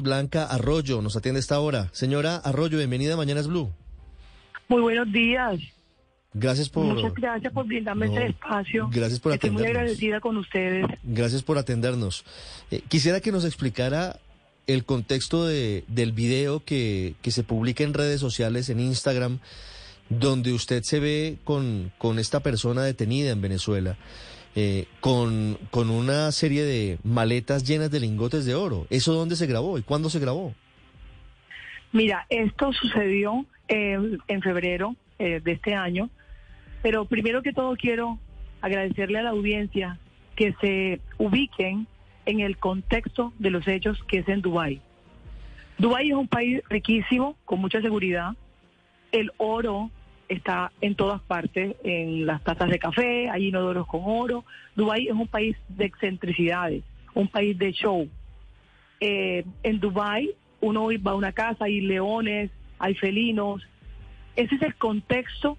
Blanca 0.00 0.44
Arroyo 0.46 1.02
nos 1.02 1.16
atiende 1.16 1.40
esta 1.40 1.58
hora. 1.60 1.88
Señora 1.92 2.36
Arroyo, 2.36 2.78
bienvenida 2.78 3.14
a 3.14 3.16
Mañanas 3.16 3.48
Blue. 3.48 3.70
Muy 4.68 4.80
buenos 4.80 5.10
días. 5.12 5.60
Gracias 6.32 6.68
por... 6.68 6.84
Muchas 6.84 7.12
gracias 7.14 7.52
por 7.52 7.66
brindarme 7.66 8.06
No, 8.06 8.12
este 8.14 8.26
espacio. 8.28 8.88
gracias 8.92 9.18
por 9.18 9.32
Estoy 9.32 9.50
muy 9.50 9.62
atendernos. 9.62 9.80
agradecida 9.82 10.20
con 10.20 10.36
ustedes. 10.36 10.86
Gracias 11.02 11.42
por 11.42 11.58
atendernos. 11.58 12.24
Eh, 12.70 12.82
quisiera 12.88 13.20
que 13.20 13.32
nos 13.32 13.44
explicara 13.44 14.20
el 14.68 14.84
contexto 14.84 15.44
de, 15.46 15.82
del 15.88 16.12
video 16.12 16.64
que, 16.64 17.14
que 17.22 17.32
se 17.32 17.42
publica 17.42 17.82
en 17.82 17.94
redes 17.94 18.20
sociales, 18.20 18.68
en 18.68 18.78
Instagram, 18.78 19.40
donde 20.08 20.52
usted 20.52 20.84
se 20.84 21.00
ve 21.00 21.38
con, 21.42 21.92
con 21.98 22.20
esta 22.20 22.40
persona 22.40 22.82
detenida 22.84 23.30
en 23.30 23.40
Venezuela, 23.40 23.96
eh, 24.56 24.86
con, 25.00 25.58
con 25.70 25.90
una 25.90 26.32
serie 26.32 26.64
de 26.64 26.98
maletas 27.04 27.64
llenas 27.64 27.90
de 27.90 28.00
lingotes 28.00 28.44
de 28.44 28.54
oro. 28.54 28.86
¿Eso 28.90 29.12
dónde 29.12 29.36
se 29.36 29.46
grabó 29.46 29.78
y 29.78 29.82
cuándo 29.82 30.10
se 30.10 30.18
grabó? 30.18 30.54
Mira, 31.92 32.26
esto 32.28 32.72
sucedió 32.72 33.44
eh, 33.68 33.98
en 34.28 34.42
febrero 34.42 34.96
eh, 35.18 35.40
de 35.42 35.52
este 35.52 35.74
año, 35.74 36.10
pero 36.82 37.04
primero 37.04 37.42
que 37.42 37.52
todo 37.52 37.76
quiero 37.76 38.18
agradecerle 38.60 39.18
a 39.18 39.22
la 39.22 39.30
audiencia 39.30 39.98
que 40.36 40.54
se 40.60 41.00
ubiquen 41.18 41.86
en 42.26 42.40
el 42.40 42.58
contexto 42.58 43.32
de 43.38 43.50
los 43.50 43.66
hechos 43.68 44.02
que 44.08 44.18
es 44.18 44.28
en 44.28 44.40
Dubái. 44.40 44.80
Dubái 45.78 46.10
es 46.10 46.16
un 46.16 46.28
país 46.28 46.60
riquísimo, 46.68 47.36
con 47.44 47.60
mucha 47.60 47.80
seguridad. 47.80 48.32
El 49.12 49.32
oro 49.38 49.90
está 50.30 50.70
en 50.80 50.94
todas 50.94 51.20
partes, 51.22 51.76
en 51.82 52.24
las 52.24 52.42
tazas 52.44 52.70
de 52.70 52.78
café, 52.78 53.28
hay 53.28 53.48
inodoros 53.48 53.86
con 53.88 54.02
oro. 54.04 54.44
Dubái 54.76 55.08
es 55.08 55.12
un 55.12 55.26
país 55.26 55.56
de 55.68 55.84
excentricidades, 55.84 56.84
un 57.14 57.26
país 57.26 57.58
de 57.58 57.72
show. 57.72 58.08
Eh, 59.00 59.44
en 59.64 59.80
Dubái 59.80 60.30
uno 60.60 60.88
va 61.04 61.10
a 61.10 61.14
una 61.16 61.32
casa, 61.32 61.64
hay 61.64 61.80
leones, 61.80 62.50
hay 62.78 62.94
felinos. 62.94 63.66
Ese 64.36 64.54
es 64.54 64.62
el 64.62 64.76
contexto 64.76 65.58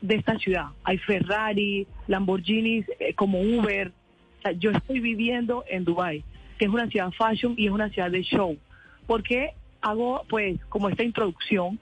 de 0.00 0.16
esta 0.16 0.38
ciudad. 0.38 0.68
Hay 0.84 0.96
Ferrari, 0.98 1.86
Lamborghinis 2.06 2.86
eh, 2.98 3.12
como 3.12 3.42
Uber. 3.42 3.92
Yo 4.56 4.70
estoy 4.70 5.00
viviendo 5.00 5.64
en 5.68 5.84
Dubái, 5.84 6.24
que 6.58 6.64
es 6.64 6.70
una 6.70 6.86
ciudad 6.86 7.10
fashion 7.12 7.54
y 7.58 7.66
es 7.66 7.72
una 7.72 7.90
ciudad 7.90 8.10
de 8.10 8.22
show. 8.22 8.56
¿Por 9.06 9.22
qué 9.22 9.50
hago 9.82 10.24
pues 10.30 10.58
como 10.70 10.88
esta 10.88 11.02
introducción? 11.02 11.78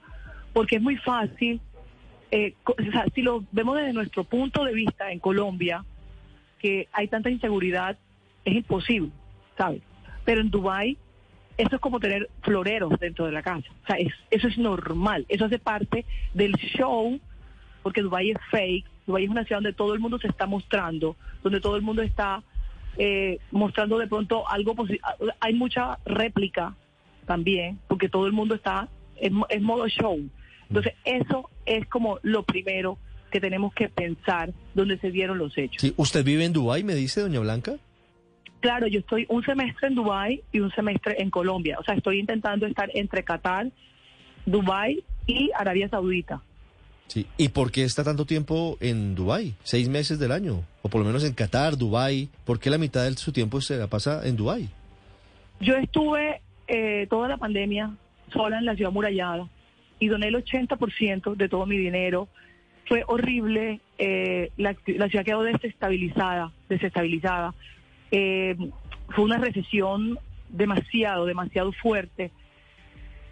Porque 0.51 0.75
es 0.75 0.81
muy 0.81 0.97
fácil, 0.97 1.61
eh, 2.31 2.53
o 2.65 2.75
si 3.13 3.21
lo 3.21 3.43
vemos 3.51 3.77
desde 3.77 3.93
nuestro 3.93 4.23
punto 4.23 4.63
de 4.65 4.73
vista 4.73 5.11
en 5.11 5.19
Colombia, 5.19 5.83
que 6.59 6.87
hay 6.91 7.07
tanta 7.07 7.29
inseguridad, 7.29 7.97
es 8.45 8.55
imposible, 8.55 9.11
¿sabes? 9.57 9.81
Pero 10.25 10.41
en 10.41 10.49
Dubái 10.49 10.97
eso 11.57 11.75
es 11.75 11.81
como 11.81 11.99
tener 11.99 12.29
floreros 12.41 12.99
dentro 12.99 13.25
de 13.25 13.31
la 13.31 13.41
casa. 13.41 13.67
O 13.83 13.87
sea, 13.87 13.95
es- 13.97 14.13
eso 14.29 14.47
es 14.47 14.57
normal. 14.59 15.25
Eso 15.27 15.45
hace 15.45 15.57
parte 15.57 16.05
del 16.35 16.53
show, 16.53 17.19
porque 17.81 18.01
Dubái 18.03 18.29
es 18.31 18.37
fake. 18.51 18.85
Dubái 19.07 19.23
es 19.23 19.29
una 19.29 19.43
ciudad 19.43 19.57
donde 19.61 19.73
todo 19.73 19.93
el 19.95 19.99
mundo 19.99 20.19
se 20.19 20.27
está 20.27 20.45
mostrando, 20.45 21.15
donde 21.43 21.59
todo 21.59 21.75
el 21.75 21.81
mundo 21.81 22.01
está 22.03 22.43
eh, 22.99 23.37
mostrando 23.51 23.99
de 23.99 24.07
pronto 24.07 24.49
algo 24.49 24.73
posi- 24.73 24.99
Hay 25.39 25.53
mucha 25.53 25.99
réplica 26.05 26.75
también, 27.27 27.77
porque 27.87 28.09
todo 28.09 28.25
el 28.25 28.33
mundo 28.33 28.55
está 28.55 28.87
en, 29.17 29.39
en 29.49 29.63
modo 29.63 29.87
show. 29.87 30.19
Entonces, 30.69 30.93
eso 31.05 31.49
es 31.65 31.87
como 31.87 32.19
lo 32.23 32.43
primero 32.43 32.97
que 33.31 33.39
tenemos 33.39 33.73
que 33.73 33.89
pensar 33.89 34.53
donde 34.73 34.97
se 34.99 35.11
dieron 35.11 35.37
los 35.37 35.57
hechos. 35.57 35.81
Sí, 35.81 35.93
¿Usted 35.97 36.23
vive 36.23 36.45
en 36.45 36.53
Dubái, 36.53 36.83
me 36.83 36.95
dice, 36.95 37.21
doña 37.21 37.39
Blanca? 37.39 37.75
Claro, 38.59 38.87
yo 38.87 38.99
estoy 38.99 39.25
un 39.29 39.43
semestre 39.43 39.87
en 39.87 39.95
Dubái 39.95 40.43
y 40.51 40.59
un 40.59 40.71
semestre 40.71 41.21
en 41.21 41.29
Colombia. 41.29 41.77
O 41.79 41.83
sea, 41.83 41.95
estoy 41.95 42.19
intentando 42.19 42.65
estar 42.65 42.89
entre 42.93 43.23
Qatar, 43.23 43.71
Dubái 44.45 45.03
y 45.25 45.51
Arabia 45.55 45.89
Saudita. 45.89 46.41
Sí. 47.07 47.25
¿Y 47.37 47.49
por 47.49 47.71
qué 47.71 47.83
está 47.83 48.03
tanto 48.03 48.25
tiempo 48.25 48.77
en 48.81 49.15
Dubái? 49.15 49.55
Seis 49.63 49.87
meses 49.87 50.19
del 50.19 50.31
año. 50.31 50.63
O 50.81 50.89
por 50.89 51.01
lo 51.01 51.07
menos 51.07 51.23
en 51.23 51.33
Qatar, 51.33 51.77
Dubái. 51.77 52.29
¿Por 52.45 52.59
qué 52.59 52.69
la 52.69 52.77
mitad 52.77 53.03
de 53.03 53.13
su 53.15 53.31
tiempo 53.31 53.61
se 53.61 53.77
la 53.77 53.87
pasa 53.87 54.27
en 54.27 54.35
Dubái? 54.35 54.69
Yo 55.61 55.75
estuve 55.75 56.41
eh, 56.67 57.07
toda 57.09 57.29
la 57.29 57.37
pandemia 57.37 57.95
sola 58.33 58.57
en 58.59 58.65
la 58.65 58.75
ciudad 58.75 58.91
murallada 58.91 59.47
y 59.99 60.07
doné 60.07 60.27
el 60.27 60.35
80% 60.35 61.35
de 61.35 61.49
todo 61.49 61.65
mi 61.65 61.77
dinero. 61.77 62.27
Fue 62.85 63.03
horrible, 63.07 63.81
eh, 63.97 64.51
la, 64.57 64.73
ciudad 64.85 65.25
quedó 65.25 65.43
desestabilizada, 65.43 66.51
desestabilizada. 66.69 67.53
Eh, 68.11 68.55
fue 69.09 69.25
una 69.25 69.37
recesión 69.37 70.17
demasiado, 70.49 71.25
demasiado 71.25 71.71
fuerte 71.73 72.31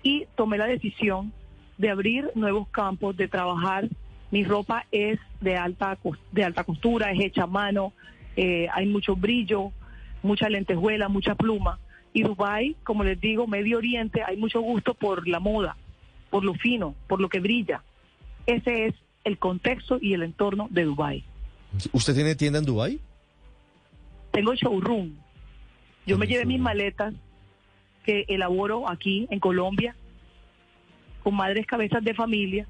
y 0.03 0.27
tomé 0.35 0.57
la 0.57 0.67
decisión 0.67 1.33
de 1.77 1.89
abrir 1.89 2.31
nuevos 2.35 2.67
campos, 2.69 3.15
de 3.17 3.27
trabajar. 3.27 3.89
Mi 4.31 4.43
ropa 4.43 4.85
es 4.91 5.19
de 5.41 5.55
alta, 5.55 5.97
de 6.31 6.43
alta 6.43 6.63
costura, 6.63 7.11
es 7.11 7.19
hecha 7.19 7.43
a 7.43 7.47
mano, 7.47 7.93
eh, 8.35 8.67
hay 8.73 8.85
mucho 8.85 9.15
brillo, 9.15 9.71
mucha 10.21 10.49
lentejuela, 10.49 11.07
mucha 11.07 11.35
pluma. 11.35 11.79
Y 12.13 12.23
Dubái, 12.23 12.75
como 12.83 13.03
les 13.03 13.19
digo, 13.19 13.47
Medio 13.47 13.77
Oriente, 13.77 14.23
hay 14.23 14.37
mucho 14.37 14.61
gusto 14.61 14.93
por 14.93 15.27
la 15.27 15.39
moda, 15.39 15.75
por 16.35 16.43
lo 16.43 16.53
fino, 16.55 16.95
por 17.07 17.21
lo 17.21 17.29
que 17.29 17.39
brilla. 17.39 17.81
Ese 18.45 18.87
es 18.87 18.93
el 19.23 19.37
contexto 19.37 19.99
y 20.01 20.13
el 20.15 20.21
entorno 20.21 20.67
de 20.69 20.83
Dubái. 20.83 21.23
¿Usted 21.93 22.13
tiene 22.13 22.35
tienda 22.35 22.59
en 22.59 22.65
Dubái? 22.65 22.99
Tengo 24.31 24.53
showroom. 24.53 25.13
Yo 26.05 26.17
me 26.17 26.27
llevé 26.27 26.43
mis 26.43 26.59
maletas 26.59 27.13
que 28.03 28.25
elaboro 28.27 28.89
aquí 28.89 29.27
en 29.31 29.39
Colombia 29.39 29.95
con 31.23 31.35
madres 31.35 31.65
cabezas 31.67 32.03
de 32.03 32.13
familia 32.13 32.67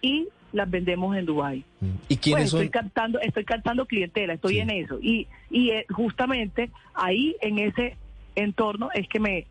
y 0.00 0.28
las 0.52 0.70
vendemos 0.70 1.16
en 1.16 1.26
Dubái. 1.26 1.64
Mm. 1.80 1.86
¿Y 2.08 2.16
quiénes 2.18 2.42
Pues 2.44 2.50
son? 2.50 2.62
estoy 2.62 2.70
captando, 2.70 3.18
estoy 3.18 3.44
captando 3.44 3.84
clientela, 3.86 4.34
estoy 4.34 4.54
Sí. 4.54 4.60
en 4.60 4.70
eso. 4.70 5.00
Y, 5.02 5.26
y 5.50 5.70
eh, 5.70 5.86
justamente 5.92 6.70
ahí, 6.94 7.34
en 7.40 7.58
ese 7.58 7.96
entorno, 8.36 8.90
es 8.94 9.08
que 9.08 9.18
me 9.18 9.46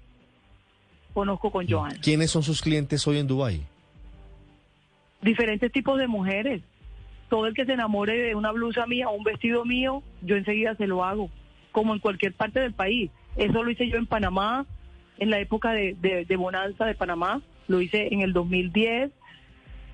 conozco 1.13 1.51
con 1.51 1.67
Joana. 1.69 1.99
¿Quiénes 2.01 2.31
son 2.31 2.43
sus 2.43 2.61
clientes 2.61 3.05
hoy 3.07 3.17
en 3.19 3.27
Dubái? 3.27 3.61
Diferentes 5.21 5.71
tipos 5.71 5.97
de 5.99 6.07
mujeres. 6.07 6.61
Todo 7.29 7.45
el 7.47 7.53
que 7.53 7.65
se 7.65 7.73
enamore 7.73 8.17
de 8.17 8.35
una 8.35 8.51
blusa 8.51 8.85
mía 8.87 9.07
o 9.09 9.15
un 9.15 9.23
vestido 9.23 9.63
mío, 9.65 10.03
yo 10.21 10.35
enseguida 10.35 10.75
se 10.75 10.87
lo 10.87 11.03
hago, 11.05 11.29
como 11.71 11.93
en 11.93 11.99
cualquier 11.99 12.33
parte 12.33 12.59
del 12.59 12.73
país. 12.73 13.09
Eso 13.37 13.63
lo 13.63 13.71
hice 13.71 13.87
yo 13.87 13.97
en 13.97 14.05
Panamá, 14.07 14.65
en 15.17 15.29
la 15.29 15.39
época 15.39 15.71
de, 15.71 15.95
de- 16.01 16.25
de 16.25 16.35
bonanza 16.35 16.85
de 16.85 16.95
Panamá, 16.95 17.41
lo 17.67 17.79
hice 17.79 18.09
en 18.13 18.21
el 18.21 18.33
2010, 18.33 19.11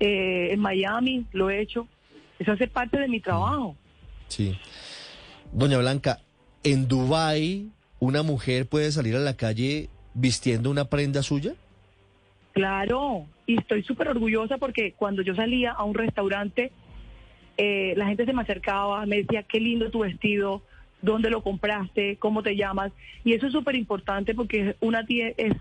eh, 0.00 0.48
en 0.52 0.58
Miami 0.60 1.26
lo 1.32 1.50
he 1.50 1.60
hecho. 1.60 1.86
Eso 2.40 2.52
hace 2.52 2.66
parte 2.66 2.98
de 2.98 3.06
mi 3.08 3.20
trabajo. 3.20 3.76
Sí. 4.28 4.58
Doña 5.52 5.78
Blanca, 5.78 6.20
¿en 6.64 6.88
Dubái 6.88 7.70
una 8.00 8.22
mujer 8.22 8.68
puede 8.68 8.90
salir 8.92 9.14
a 9.16 9.20
la 9.20 9.36
calle 9.36 9.90
vistiendo 10.14 10.70
una 10.70 10.84
prenda 10.86 11.22
suya? 11.22 11.52
Claro, 12.52 13.26
y 13.46 13.58
estoy 13.58 13.82
súper 13.84 14.08
orgullosa 14.08 14.58
porque 14.58 14.92
cuando 14.92 15.22
yo 15.22 15.34
salía 15.34 15.72
a 15.72 15.84
un 15.84 15.94
restaurante, 15.94 16.72
eh, 17.56 17.94
la 17.96 18.06
gente 18.06 18.24
se 18.24 18.32
me 18.32 18.42
acercaba, 18.42 19.04
me 19.06 19.18
decía, 19.18 19.42
qué 19.44 19.60
lindo 19.60 19.90
tu 19.90 20.00
vestido, 20.00 20.62
dónde 21.00 21.30
lo 21.30 21.42
compraste, 21.42 22.16
cómo 22.16 22.42
te 22.42 22.56
llamas. 22.56 22.90
Y 23.24 23.34
eso 23.34 23.46
es 23.46 23.52
súper 23.52 23.76
importante 23.76 24.34
porque 24.34 24.74
una 24.80 25.04
tie- 25.04 25.34
es, 25.36 25.52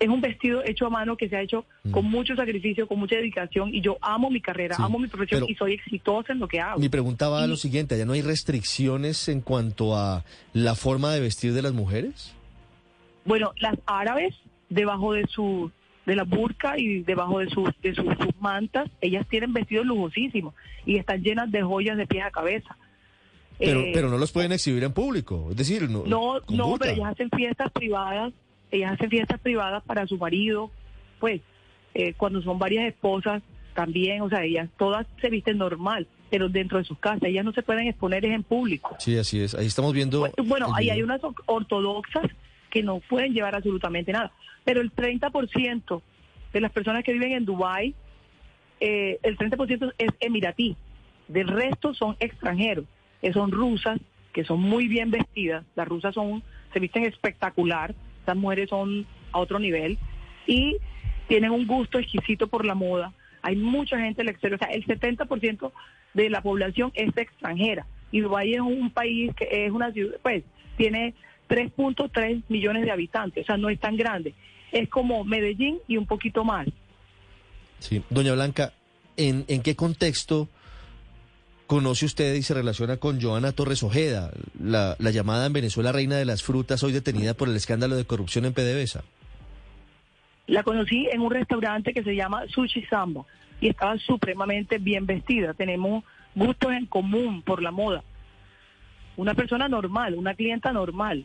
es 0.00 0.08
un 0.08 0.20
vestido 0.20 0.64
hecho 0.64 0.86
a 0.86 0.90
mano 0.90 1.16
que 1.16 1.28
se 1.28 1.36
ha 1.36 1.40
hecho 1.42 1.64
Mm. 1.84 1.90
con 1.92 2.04
mucho 2.06 2.34
sacrificio, 2.34 2.88
con 2.88 2.98
mucha 2.98 3.14
dedicación. 3.16 3.72
Y 3.72 3.80
yo 3.80 3.98
amo 4.00 4.28
mi 4.28 4.40
carrera, 4.40 4.74
Sí, 4.76 4.82
amo 4.82 4.98
mi 4.98 5.06
profesión 5.06 5.44
y 5.46 5.54
soy 5.54 5.74
exitosa 5.74 6.32
en 6.32 6.40
lo 6.40 6.48
que 6.48 6.58
hago. 6.60 6.80
Mi 6.80 6.88
pregunta 6.88 7.28
va 7.28 7.44
a 7.44 7.46
lo 7.46 7.56
siguiente, 7.56 7.94
¿allá 7.94 8.06
no 8.06 8.14
hay 8.14 8.22
restricciones 8.22 9.28
en 9.28 9.40
cuanto 9.40 9.96
a 9.96 10.24
la 10.52 10.74
forma 10.74 11.12
de 11.12 11.20
vestir 11.20 11.52
de 11.52 11.62
las 11.62 11.74
mujeres? 11.74 12.34
Bueno, 13.24 13.52
las 13.58 13.78
árabes, 13.86 14.34
debajo 14.68 15.12
de 15.12 15.26
su 15.26 15.70
de 16.06 16.16
la 16.16 16.24
burka 16.24 16.78
y 16.78 17.02
debajo 17.02 17.38
de, 17.38 17.48
sus 17.48 17.70
de 17.80 17.94
sus, 17.94 18.04
sus 18.04 18.38
mantas, 18.38 18.90
ellas 19.00 19.26
tienen 19.30 19.54
vestidos 19.54 19.86
lujosísimos 19.86 20.54
y 20.84 20.96
están 20.96 21.22
llenas 21.22 21.50
de 21.50 21.62
joyas 21.62 21.96
de 21.96 22.06
pies 22.06 22.24
a 22.24 22.30
cabeza. 22.30 22.76
Pero, 23.58 23.80
Eh, 23.80 23.92
pero 23.94 24.10
no 24.10 24.18
los 24.18 24.30
pueden 24.30 24.52
exhibir 24.52 24.84
en 24.84 24.92
público, 24.92 25.46
es 25.50 25.56
decir, 25.56 25.88
no. 25.88 26.04
no, 26.04 26.40
no, 26.50 26.66
burka. 26.66 26.86
pero 26.86 26.96
ellas 26.96 27.12
hacen 27.12 27.30
fiestas 27.30 27.72
privadas 27.72 28.34
ellas 28.74 28.92
hacen 28.92 29.10
fiestas 29.10 29.40
privadas 29.40 29.82
para 29.84 30.06
su 30.06 30.18
marido, 30.18 30.70
pues 31.20 31.40
eh, 31.94 32.14
cuando 32.14 32.42
son 32.42 32.58
varias 32.58 32.86
esposas 32.88 33.42
también, 33.74 34.20
o 34.22 34.28
sea, 34.28 34.44
ellas 34.44 34.68
todas 34.76 35.06
se 35.20 35.30
visten 35.30 35.58
normal, 35.58 36.06
pero 36.30 36.48
dentro 36.48 36.78
de 36.78 36.84
sus 36.84 36.98
casas, 36.98 37.22
ellas 37.24 37.44
no 37.44 37.52
se 37.52 37.62
pueden 37.62 37.86
exponer 37.86 38.24
en 38.24 38.42
público. 38.42 38.96
Sí, 38.98 39.16
así 39.16 39.40
es, 39.40 39.54
ahí 39.54 39.66
estamos 39.66 39.92
viendo... 39.92 40.28
Bueno, 40.44 40.68
ahí 40.74 40.90
hay 40.90 41.02
unas 41.02 41.20
ortodoxas 41.46 42.24
que 42.74 42.82
no 42.82 42.98
pueden 42.98 43.32
llevar 43.32 43.54
absolutamente 43.54 44.12
nada, 44.12 44.32
pero 44.64 44.82
el 44.82 44.92
30% 44.92 46.02
de 46.52 46.60
las 46.60 46.72
personas 46.72 47.04
que 47.04 47.12
viven 47.12 47.32
en 47.32 47.44
Dubái, 47.46 47.94
eh, 48.80 49.18
el 49.22 49.38
30% 49.38 49.94
es 49.96 50.10
emiratí, 50.20 50.76
del 51.28 51.48
resto 51.48 51.94
son 51.94 52.16
extranjeros, 52.20 52.84
que 53.22 53.32
son 53.32 53.50
rusas, 53.50 53.98
que 54.32 54.44
son 54.44 54.60
muy 54.60 54.88
bien 54.88 55.10
vestidas, 55.10 55.64
las 55.76 55.88
rusas 55.88 56.14
son 56.14 56.42
se 56.74 56.80
visten 56.80 57.04
espectacular, 57.04 57.94
estas 58.18 58.36
mujeres 58.36 58.68
son 58.68 59.06
a 59.32 59.38
otro 59.38 59.58
nivel. 59.58 59.96
Y 60.46 60.76
tienen 61.28 61.52
un 61.52 61.66
gusto 61.66 61.98
exquisito 61.98 62.48
por 62.48 62.66
la 62.66 62.74
moda. 62.74 63.12
Hay 63.42 63.56
mucha 63.56 63.98
gente 63.98 64.22
el 64.22 64.28
exterior, 64.28 64.60
o 64.60 64.64
sea, 64.64 64.74
el 64.74 64.84
70% 64.84 65.72
de 66.14 66.30
la 66.30 66.42
población 66.42 66.90
es 66.94 67.16
extranjera. 67.16 67.86
Y 68.10 68.20
Dubái 68.20 68.54
es 68.54 68.60
un 68.60 68.90
país 68.90 69.32
que 69.36 69.66
es 69.66 69.70
una 69.70 69.92
ciudad, 69.92 70.16
pues 70.22 70.42
tiene 70.76 71.14
3.3 71.48 72.42
millones 72.48 72.84
de 72.84 72.90
habitantes, 72.90 73.44
o 73.44 73.46
sea, 73.46 73.56
no 73.56 73.68
es 73.68 73.78
tan 73.78 73.96
grande. 73.96 74.34
Es 74.72 74.88
como 74.88 75.24
Medellín 75.24 75.78
y 75.86 75.96
un 75.96 76.06
poquito 76.06 76.44
más. 76.44 76.66
Sí, 77.78 78.02
doña 78.10 78.32
Blanca, 78.32 78.72
¿en, 79.16 79.44
en 79.48 79.62
qué 79.62 79.76
contexto 79.76 80.48
conoce 81.66 82.06
usted 82.06 82.34
y 82.34 82.42
se 82.42 82.54
relaciona 82.54 82.98
con 82.98 83.20
Joana 83.20 83.52
Torres 83.52 83.82
Ojeda, 83.82 84.30
la, 84.60 84.96
llamada 84.98 85.46
en 85.46 85.52
Venezuela 85.52 85.92
reina 85.92 86.16
de 86.16 86.24
las 86.24 86.42
frutas, 86.42 86.82
hoy 86.82 86.92
detenida 86.92 87.34
por 87.34 87.48
el 87.48 87.56
escándalo 87.56 87.96
de 87.96 88.04
corrupción 88.04 88.44
en 88.44 88.52
PDVSA? 88.52 89.02
La 90.46 90.62
conocí 90.62 91.08
en 91.10 91.20
un 91.20 91.30
restaurante 91.30 91.94
que 91.94 92.02
se 92.02 92.14
llama 92.14 92.44
Sushi 92.48 92.84
Samba 92.84 93.24
y 93.60 93.68
estaba 93.68 93.96
supremamente 93.98 94.78
bien 94.78 95.06
vestida. 95.06 95.54
Tenemos 95.54 96.04
gustos 96.34 96.72
en 96.72 96.86
común 96.86 97.42
por 97.42 97.62
la 97.62 97.70
moda. 97.70 98.04
Una 99.16 99.34
persona 99.34 99.68
normal, 99.68 100.14
una 100.14 100.34
clienta 100.34 100.72
normal. 100.72 101.24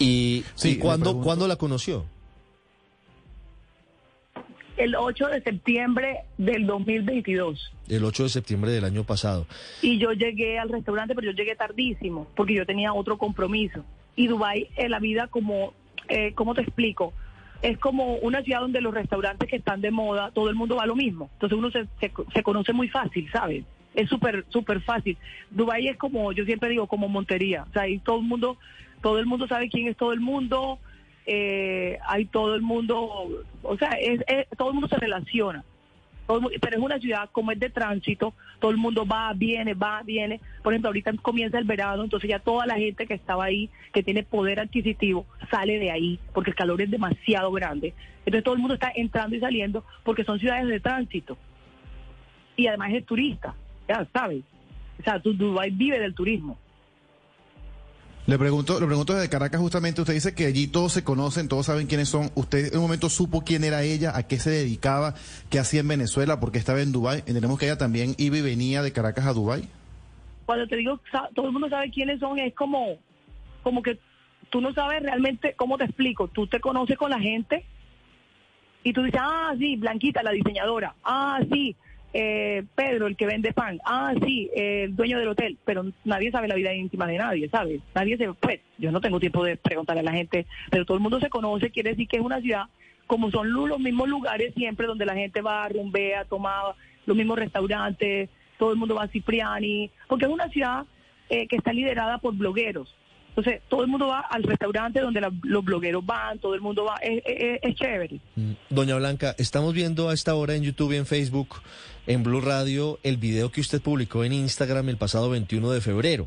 ¿Y, 0.00 0.44
sí, 0.56 0.78
¿cuándo 0.78 1.46
la 1.46 1.54
conoció? 1.54 2.04
el 4.80 4.94
8 4.94 5.26
de 5.28 5.42
septiembre 5.42 6.20
del 6.38 6.66
2022. 6.66 7.70
El 7.88 8.04
8 8.04 8.22
de 8.22 8.28
septiembre 8.30 8.70
del 8.70 8.84
año 8.84 9.04
pasado. 9.04 9.46
Y 9.82 9.98
yo 9.98 10.12
llegué 10.12 10.58
al 10.58 10.70
restaurante, 10.70 11.14
pero 11.14 11.30
yo 11.30 11.36
llegué 11.36 11.54
tardísimo, 11.54 12.26
porque 12.34 12.54
yo 12.54 12.64
tenía 12.64 12.94
otro 12.94 13.18
compromiso. 13.18 13.84
Y 14.16 14.26
Dubái, 14.26 14.68
en 14.76 14.90
la 14.90 14.98
vida 14.98 15.26
como, 15.26 15.74
eh, 16.08 16.32
¿cómo 16.34 16.54
te 16.54 16.62
explico? 16.62 17.12
Es 17.60 17.76
como 17.76 18.14
una 18.16 18.42
ciudad 18.42 18.60
donde 18.60 18.80
los 18.80 18.94
restaurantes 18.94 19.50
que 19.50 19.56
están 19.56 19.82
de 19.82 19.90
moda, 19.90 20.30
todo 20.30 20.48
el 20.48 20.54
mundo 20.54 20.76
va 20.76 20.84
a 20.84 20.86
lo 20.86 20.96
mismo. 20.96 21.28
Entonces 21.34 21.58
uno 21.58 21.70
se, 21.70 21.86
se, 22.32 22.42
conoce 22.42 22.72
muy 22.72 22.88
fácil, 22.88 23.28
¿sabes? 23.30 23.64
Es 23.94 24.08
súper, 24.08 24.46
súper 24.48 24.80
fácil. 24.80 25.18
Dubái 25.50 25.88
es 25.88 25.98
como, 25.98 26.32
yo 26.32 26.46
siempre 26.46 26.70
digo, 26.70 26.86
como 26.86 27.06
Montería. 27.06 27.64
O 27.68 27.72
sea, 27.72 27.82
ahí 27.82 27.98
todo 27.98 28.16
el 28.16 28.24
mundo, 28.24 28.56
todo 29.02 29.18
el 29.18 29.26
mundo 29.26 29.46
sabe 29.46 29.68
quién 29.68 29.88
es 29.88 29.96
todo 29.96 30.12
el 30.12 30.20
mundo 30.20 30.78
eh, 31.26 31.98
hay 32.08 32.24
todo 32.24 32.56
el 32.56 32.62
mundo, 32.62 33.44
o 33.62 33.76
sea, 33.76 33.90
es, 33.90 34.20
todo 34.56 34.68
el 34.68 34.74
mundo 34.74 34.88
se 34.88 34.96
relaciona. 34.96 35.64
pero 36.26 36.76
es 36.76 36.82
una 36.82 36.98
ciudad 36.98 37.28
como 37.30 37.52
es 37.52 37.60
de 37.60 37.70
tránsito, 37.70 38.34
todo 38.58 38.70
el 38.70 38.76
mundo 38.76 39.06
va, 39.06 39.32
viene, 39.34 39.74
va, 39.74 40.02
viene. 40.02 40.40
Por 40.62 40.72
ejemplo, 40.72 40.88
ahorita 40.88 41.12
comienza 41.22 41.58
el 41.58 41.64
verano, 41.64 42.02
entonces 42.02 42.28
ya 42.28 42.38
toda 42.38 42.66
la 42.66 42.74
gente 42.74 43.06
que 43.06 43.14
estaba 43.14 43.44
ahí, 43.44 43.70
que 43.92 44.02
tiene 44.02 44.22
poder 44.22 44.58
adquisitivo, 44.58 45.24
sale 45.50 45.78
de 45.78 45.90
ahí, 45.90 46.18
porque 46.32 46.50
el 46.50 46.56
calor 46.56 46.80
es 46.82 46.90
demasiado 46.90 47.52
grande. 47.52 47.94
Entonces 48.26 48.42
todo 48.42 48.54
el 48.54 48.60
mundo 48.60 48.74
está 48.74 48.90
entrando 48.94 49.36
y 49.36 49.40
saliendo 49.40 49.84
porque 50.02 50.24
son 50.24 50.40
ciudades 50.40 50.66
de 50.66 50.80
tránsito. 50.80 51.38
Y 52.56 52.66
además 52.66 52.92
es 52.92 53.06
turista, 53.06 53.54
ya 53.88 54.04
sabes. 54.12 54.42
O 54.98 55.02
sea, 55.02 55.18
Dubái 55.18 55.70
vive 55.70 55.98
del 55.98 56.14
turismo. 56.14 56.58
Le 58.30 58.38
pregunto, 58.38 58.78
le 58.78 58.86
pregunto 58.86 59.12
desde 59.12 59.28
Caracas 59.28 59.60
justamente, 59.60 60.02
usted 60.02 60.14
dice 60.14 60.36
que 60.36 60.46
allí 60.46 60.68
todos 60.68 60.92
se 60.92 61.02
conocen, 61.02 61.48
todos 61.48 61.66
saben 61.66 61.88
quiénes 61.88 62.08
son. 62.08 62.30
¿Usted 62.36 62.68
en 62.68 62.76
un 62.76 62.82
momento 62.82 63.08
supo 63.08 63.42
quién 63.42 63.64
era 63.64 63.82
ella, 63.82 64.16
a 64.16 64.22
qué 64.22 64.38
se 64.38 64.50
dedicaba, 64.50 65.14
qué 65.50 65.58
hacía 65.58 65.80
en 65.80 65.88
Venezuela, 65.88 66.38
porque 66.38 66.58
estaba 66.58 66.80
en 66.80 66.92
Dubái? 66.92 67.24
Entendemos 67.26 67.58
que 67.58 67.66
ella 67.66 67.76
también 67.76 68.14
iba 68.18 68.36
y 68.36 68.40
venía 68.40 68.82
de 68.82 68.92
Caracas 68.92 69.26
a 69.26 69.32
Dubái. 69.32 69.68
Cuando 70.46 70.64
te 70.68 70.76
digo, 70.76 71.00
todo 71.34 71.46
el 71.46 71.52
mundo 71.52 71.68
sabe 71.68 71.90
quiénes 71.90 72.20
son, 72.20 72.38
es 72.38 72.54
como, 72.54 72.98
como 73.64 73.82
que 73.82 73.98
tú 74.48 74.60
no 74.60 74.72
sabes 74.74 75.02
realmente 75.02 75.54
cómo 75.54 75.76
te 75.76 75.86
explico. 75.86 76.28
Tú 76.28 76.46
te 76.46 76.60
conoces 76.60 76.96
con 76.96 77.10
la 77.10 77.18
gente 77.18 77.64
y 78.84 78.92
tú 78.92 79.02
dices, 79.02 79.20
ah, 79.20 79.54
sí, 79.58 79.74
Blanquita, 79.74 80.22
la 80.22 80.30
diseñadora. 80.30 80.94
Ah, 81.02 81.40
sí, 81.52 81.74
eh, 82.12 82.64
Pedro, 82.74 83.06
el 83.06 83.16
que 83.16 83.26
vende 83.26 83.52
pan, 83.52 83.78
ah, 83.84 84.14
sí, 84.24 84.50
el 84.54 84.96
dueño 84.96 85.18
del 85.18 85.28
hotel, 85.28 85.58
pero 85.64 85.84
nadie 86.04 86.30
sabe 86.30 86.48
la 86.48 86.56
vida 86.56 86.74
íntima 86.74 87.06
de 87.06 87.18
nadie, 87.18 87.48
¿sabes? 87.48 87.80
Nadie 87.94 88.16
se, 88.16 88.32
pues, 88.32 88.60
yo 88.78 88.90
no 88.90 89.00
tengo 89.00 89.20
tiempo 89.20 89.44
de 89.44 89.56
preguntarle 89.56 90.00
a 90.00 90.04
la 90.04 90.12
gente, 90.12 90.46
pero 90.70 90.84
todo 90.84 90.96
el 90.96 91.02
mundo 91.02 91.20
se 91.20 91.30
conoce, 91.30 91.70
quiere 91.70 91.90
decir 91.90 92.08
que 92.08 92.16
es 92.16 92.22
una 92.22 92.40
ciudad, 92.40 92.64
como 93.06 93.30
son 93.30 93.52
los 93.52 93.78
mismos 93.78 94.08
lugares 94.08 94.54
siempre 94.54 94.86
donde 94.86 95.06
la 95.06 95.14
gente 95.14 95.40
va, 95.40 95.68
rumbea, 95.68 96.24
toma 96.24 96.74
los 97.06 97.16
mismos 97.16 97.38
restaurantes, 97.38 98.28
todo 98.58 98.72
el 98.72 98.78
mundo 98.78 98.94
va 98.94 99.04
a 99.04 99.08
Cipriani, 99.08 99.90
porque 100.08 100.26
es 100.26 100.30
una 100.30 100.48
ciudad 100.48 100.84
eh, 101.28 101.46
que 101.46 101.56
está 101.56 101.72
liderada 101.72 102.18
por 102.18 102.34
blogueros, 102.34 102.94
entonces, 103.36 103.62
todo 103.68 103.82
el 103.82 103.88
mundo 103.88 104.08
va 104.08 104.20
al 104.20 104.42
restaurante 104.42 105.00
donde 105.00 105.20
los 105.20 105.64
blogueros 105.64 106.04
van, 106.04 106.38
todo 106.40 106.54
el 106.54 106.60
mundo 106.60 106.84
va, 106.84 106.96
es, 106.96 107.74
chévere. 107.76 108.20
Mm. 108.34 108.52
Doña 108.68 108.96
Blanca, 108.96 109.36
estamos 109.38 109.72
viendo 109.72 110.08
a 110.08 110.14
esta 110.14 110.34
hora 110.34 110.56
en 110.56 110.64
YouTube 110.64 110.92
y 110.92 110.96
en 110.96 111.06
Facebook, 111.06 111.62
en 112.08 112.24
Blue 112.24 112.40
Radio, 112.40 112.98
el 113.04 113.18
video 113.18 113.50
que 113.52 113.60
usted 113.60 113.80
publicó 113.80 114.24
en 114.24 114.32
Instagram 114.32 114.88
el 114.88 114.96
pasado 114.96 115.30
21 115.30 115.70
de 115.70 115.80
febrero. 115.80 116.26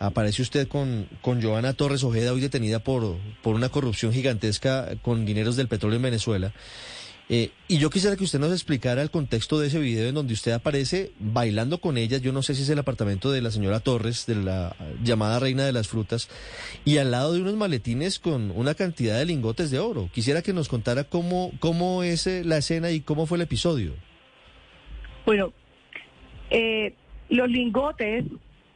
Aparece 0.00 0.42
usted 0.42 0.66
con, 0.66 1.08
con 1.22 1.40
Joana 1.40 1.72
Torres 1.72 2.02
Ojeda, 2.02 2.32
hoy 2.32 2.40
detenida 2.40 2.80
por, 2.80 3.16
por 3.40 3.54
una 3.54 3.68
corrupción 3.68 4.12
gigantesca 4.12 4.96
con 5.02 5.24
dineros 5.24 5.54
del 5.54 5.68
petróleo 5.68 5.96
en 5.96 6.02
Venezuela. 6.02 6.52
Eh, 7.30 7.50
y 7.68 7.78
yo 7.78 7.88
quisiera 7.88 8.16
que 8.16 8.24
usted 8.24 8.38
nos 8.38 8.52
explicara 8.52 9.00
el 9.00 9.10
contexto 9.10 9.58
de 9.58 9.68
ese 9.68 9.78
video 9.78 10.08
en 10.08 10.14
donde 10.14 10.34
usted 10.34 10.52
aparece 10.52 11.12
bailando 11.18 11.78
con 11.78 11.96
ella. 11.96 12.18
Yo 12.18 12.32
no 12.32 12.42
sé 12.42 12.54
si 12.54 12.62
es 12.62 12.68
el 12.68 12.78
apartamento 12.78 13.32
de 13.32 13.40
la 13.40 13.50
señora 13.50 13.80
Torres, 13.80 14.26
de 14.26 14.36
la 14.36 14.76
llamada 15.02 15.38
reina 15.38 15.64
de 15.64 15.72
las 15.72 15.88
frutas, 15.88 16.28
y 16.84 16.98
al 16.98 17.10
lado 17.10 17.32
de 17.32 17.40
unos 17.40 17.54
maletines 17.54 18.18
con 18.18 18.50
una 18.50 18.74
cantidad 18.74 19.18
de 19.18 19.24
lingotes 19.24 19.70
de 19.70 19.78
oro. 19.78 20.10
Quisiera 20.12 20.42
que 20.42 20.52
nos 20.52 20.68
contara 20.68 21.04
cómo, 21.04 21.52
cómo 21.60 22.02
es 22.02 22.26
eh, 22.26 22.44
la 22.44 22.58
escena 22.58 22.90
y 22.90 23.00
cómo 23.00 23.26
fue 23.26 23.38
el 23.38 23.42
episodio. 23.42 23.94
Bueno, 25.24 25.52
eh, 26.50 26.94
los 27.30 27.48
lingotes 27.48 28.24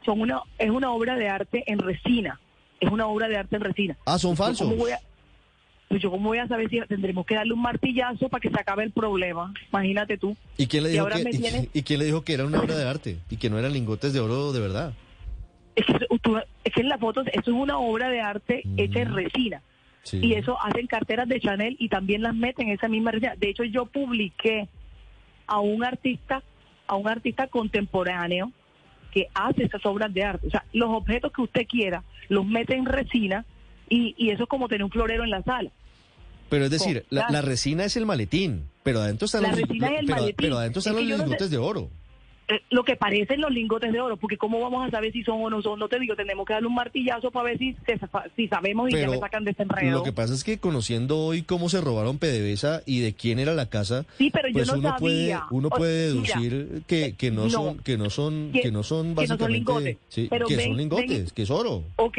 son 0.03 0.21
una, 0.21 0.41
es 0.57 0.71
una 0.71 0.91
obra 0.91 1.15
de 1.15 1.29
arte 1.29 1.63
en 1.67 1.77
resina. 1.77 2.39
Es 2.79 2.89
una 2.89 3.07
obra 3.07 3.27
de 3.27 3.37
arte 3.37 3.57
en 3.57 3.61
resina. 3.61 3.97
Ah, 4.05 4.17
son 4.17 4.35
falsos 4.35 4.71
pues 5.89 6.03
yo 6.03 6.11
cómo 6.11 6.29
voy 6.29 6.37
a 6.37 6.47
saber 6.47 6.69
si 6.69 6.79
tendremos 6.81 7.25
que 7.25 7.33
darle 7.33 7.53
un 7.53 7.63
martillazo 7.63 8.29
para 8.29 8.39
que 8.39 8.51
se 8.51 8.59
acabe 8.59 8.83
el 8.83 8.91
problema. 8.91 9.51
Imagínate 9.73 10.19
tú. 10.19 10.37
¿Y 10.55 10.67
quién 10.67 10.83
le 10.83 10.89
dijo, 10.89 11.07
que, 11.07 11.69
y, 11.73 11.81
quién 11.81 11.99
le 11.99 12.05
dijo 12.05 12.21
que 12.21 12.33
era 12.33 12.45
una 12.45 12.59
obra 12.59 12.77
de 12.77 12.87
arte 12.87 13.17
y 13.29 13.37
que 13.37 13.49
no 13.49 13.57
eran 13.57 13.73
lingotes 13.73 14.13
de 14.13 14.19
oro 14.19 14.53
de 14.53 14.59
verdad? 14.59 14.93
Es 15.75 15.85
que, 15.87 15.93
es 16.63 16.73
que 16.73 16.81
en 16.81 16.89
la 16.89 16.99
foto 16.99 17.21
eso 17.21 17.41
es 17.41 17.47
una 17.47 17.79
obra 17.79 18.09
de 18.09 18.21
arte 18.21 18.63
hecha 18.77 18.99
en 18.99 19.11
mm. 19.11 19.15
resina. 19.15 19.63
Y 20.11 20.33
eso 20.33 20.57
hacen 20.61 20.87
carteras 20.87 21.27
de 21.27 21.39
Chanel 21.39 21.75
y 21.79 21.89
también 21.89 22.21
las 22.21 22.35
meten 22.35 22.67
en 22.67 22.75
esa 22.75 22.87
misma 22.87 23.11
resina. 23.11 23.35
De 23.35 23.49
hecho, 23.49 23.63
yo 23.63 23.85
publiqué 23.87 24.67
a 25.47 25.59
un 25.59 25.83
artista, 25.83 26.43
a 26.87 26.95
un 26.95 27.07
artista 27.07 27.47
contemporáneo 27.47 28.51
que 29.11 29.27
hace 29.33 29.63
esas 29.63 29.83
obras 29.85 30.13
de 30.13 30.23
arte. 30.23 30.47
O 30.47 30.51
sea, 30.51 30.63
los 30.71 30.89
objetos 30.89 31.31
que 31.31 31.41
usted 31.41 31.67
quiera 31.67 32.03
los 32.27 32.45
mete 32.45 32.75
en 32.75 32.85
resina 32.85 33.45
y, 33.89 34.13
y 34.17 34.29
eso 34.29 34.43
es 34.43 34.49
como 34.49 34.67
tener 34.67 34.83
un 34.83 34.91
florero 34.91 35.23
en 35.23 35.31
la 35.31 35.41
sala. 35.41 35.71
Pero 36.49 36.65
es 36.65 36.71
decir, 36.71 37.05
la, 37.09 37.41
resina 37.41 37.85
es 37.85 37.95
el 37.97 38.05
maletín, 38.05 38.65
pero 38.83 39.01
adentro 39.01 39.25
están 39.25 39.43
los, 39.43 39.51
pero, 40.35 40.57
adentro 40.57 40.79
están 40.79 40.95
los 40.95 41.05
lingotes 41.05 41.49
de 41.49 41.57
oro. 41.57 41.89
Eh, 42.49 42.61
lo 42.71 42.83
que 42.83 42.95
parecen 42.95 43.41
los 43.41 43.51
lingotes 43.51 43.93
de 43.93 44.01
oro, 44.01 44.17
porque 44.17 44.35
cómo 44.35 44.59
vamos 44.59 44.87
a 44.87 44.89
saber 44.89 45.11
si 45.13 45.21
son 45.23 45.43
o 45.43 45.51
no 45.51 45.61
son, 45.61 45.77
no 45.77 45.87
te 45.87 45.99
digo, 45.99 46.15
tenemos 46.15 46.47
que 46.47 46.53
darle 46.53 46.67
un 46.67 46.73
martillazo 46.73 47.29
para 47.29 47.45
ver 47.45 47.59
si, 47.59 47.75
si 48.35 48.47
sabemos 48.47 48.89
y 48.89 48.97
ya 48.97 49.07
me 49.07 49.19
sacan 49.19 49.43
de 49.43 49.51
este 49.51 49.61
enredo. 49.61 49.91
Lo 49.91 50.03
que 50.03 50.13
pasa 50.13 50.33
es 50.33 50.43
que 50.43 50.57
conociendo 50.57 51.19
hoy 51.19 51.43
cómo 51.43 51.69
se 51.69 51.79
robaron 51.79 52.17
PDVSA 52.17 52.81
y 52.87 53.01
de 53.01 53.13
quién 53.13 53.37
era 53.37 53.53
la 53.53 53.69
casa, 53.69 54.05
sí, 54.17 54.31
pero 54.31 54.47
yo 54.47 54.53
pues 54.55 54.67
no 54.67 54.79
uno 54.79 54.95
puede 54.97 55.37
uno 55.51 55.69
puede 55.69 56.07
deducir 56.07 56.81
que, 56.87 57.13
que 57.15 57.29
no, 57.29 57.51
son 57.51 57.77
que 57.77 57.99
no 57.99 58.09
son 58.09 58.51
que, 58.51 58.71
no 58.71 58.81
son 58.81 59.13
básicamente 59.13 59.53
lingotes, 59.53 59.97
que 60.09 60.27
son 60.59 60.75
lingotes, 60.75 61.33
que 61.33 61.43
es 61.43 61.51
oro. 61.51 61.83
Ok, 61.97 62.17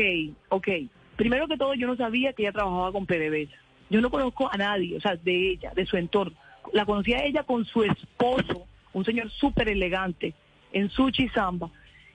ok. 0.51 0.69
Primero 1.17 1.49
que 1.49 1.57
todo, 1.57 1.75
yo 1.75 1.89
no 1.89 1.97
sabía 1.97 2.33
que 2.35 2.45
ella 2.45 2.53
trabajaba 2.53 2.93
con 2.93 3.05
PDVSA. 3.05 3.57
Yo 3.91 4.01
no 4.01 4.11
conozco 4.11 4.49
a 4.51 4.57
nadie, 4.57 4.97
o 4.97 5.01
sea, 5.01 5.17
de 5.17 5.51
ella, 5.51 5.73
de 5.75 5.85
su 5.85 5.97
entorno. 5.97 6.37
La 6.73 6.87
conocí 6.87 7.13
a 7.13 7.25
ella 7.25 7.43
con 7.43 7.65
su 7.65 7.83
esposo, 7.83 8.67
un 8.93 9.05
señor 9.05 9.31
súper 9.31 9.69
elegante, 9.69 10.35
en 10.73 10.89
Suchi 10.91 11.29
Samba, 11.31 11.71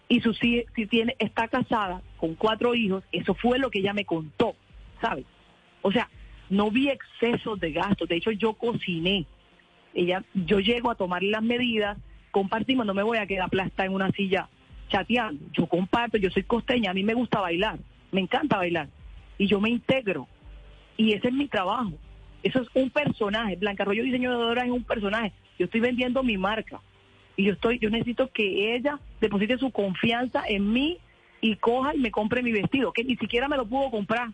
y 0.07 0.21
su 0.21 0.33
si 0.33 0.65
tiene, 0.89 1.15
está 1.19 1.47
casada 1.47 2.01
con 2.17 2.35
cuatro 2.35 2.75
hijos, 2.75 3.03
eso 3.11 3.33
fue 3.33 3.59
lo 3.59 3.69
que 3.69 3.79
ella 3.79 3.93
me 3.93 4.05
contó, 4.05 4.55
¿sabes? 5.01 5.25
O 5.81 5.91
sea, 5.91 6.09
no 6.49 6.71
vi 6.71 6.89
excesos 6.89 7.59
de 7.59 7.71
gastos, 7.71 8.07
de 8.07 8.17
hecho 8.17 8.31
yo 8.31 8.53
cociné. 8.53 9.25
Ella, 9.93 10.23
yo 10.33 10.59
llego 10.59 10.91
a 10.91 10.95
tomarle 10.95 11.31
las 11.31 11.43
medidas, 11.43 11.97
compartimos, 12.31 12.85
no 12.85 12.93
me 12.93 13.03
voy 13.03 13.17
a 13.17 13.25
quedar 13.25 13.47
aplastada 13.47 13.87
en 13.87 13.93
una 13.93 14.11
silla 14.11 14.49
chateando. 14.89 15.43
Yo 15.51 15.67
comparto, 15.67 16.17
yo 16.17 16.29
soy 16.29 16.43
costeña, 16.43 16.91
a 16.91 16.93
mí 16.93 17.03
me 17.03 17.13
gusta 17.13 17.39
bailar, 17.39 17.79
me 18.11 18.21
encanta 18.21 18.57
bailar 18.57 18.89
y 19.37 19.47
yo 19.47 19.59
me 19.59 19.69
integro 19.69 20.27
y 20.97 21.13
ese 21.13 21.27
es 21.27 21.33
mi 21.33 21.47
trabajo. 21.47 21.93
Eso 22.43 22.61
es 22.61 22.67
un 22.73 22.89
personaje. 22.89 23.55
Blanca 23.55 23.83
Arroyo 23.83 24.03
Diseñadora 24.03 24.65
es 24.65 24.71
un 24.71 24.83
personaje. 24.83 25.33
Yo 25.57 25.65
estoy 25.65 25.81
vendiendo 25.81 26.21
mi 26.23 26.37
marca 26.37 26.79
y 27.37 27.45
yo 27.45 27.53
estoy, 27.53 27.79
yo 27.79 27.89
necesito 27.89 28.29
que 28.31 28.75
ella 28.75 28.99
deposite 29.19 29.57
su 29.57 29.71
confianza 29.71 30.43
en 30.47 30.71
mí 30.71 30.99
y 31.41 31.55
coja 31.55 31.95
y 31.95 31.99
me 31.99 32.11
compre 32.11 32.43
mi 32.43 32.51
vestido, 32.51 32.93
que 32.93 33.03
ni 33.03 33.15
siquiera 33.17 33.47
me 33.47 33.57
lo 33.57 33.65
pudo 33.65 33.89
comprar 33.91 34.29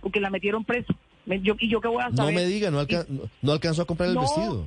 porque 0.00 0.20
la 0.20 0.30
metieron 0.30 0.64
preso. 0.64 0.94
yo, 1.26 1.54
¿Y 1.58 1.68
yo 1.68 1.80
qué 1.80 1.88
voy 1.88 2.02
a 2.02 2.10
saber? 2.10 2.34
No 2.34 2.40
me 2.40 2.46
diga, 2.46 2.70
no, 2.70 2.84
no 3.42 3.52
alcanzó 3.52 3.82
a 3.82 3.84
comprar 3.86 4.10
el 4.10 4.18
vestido. 4.18 4.66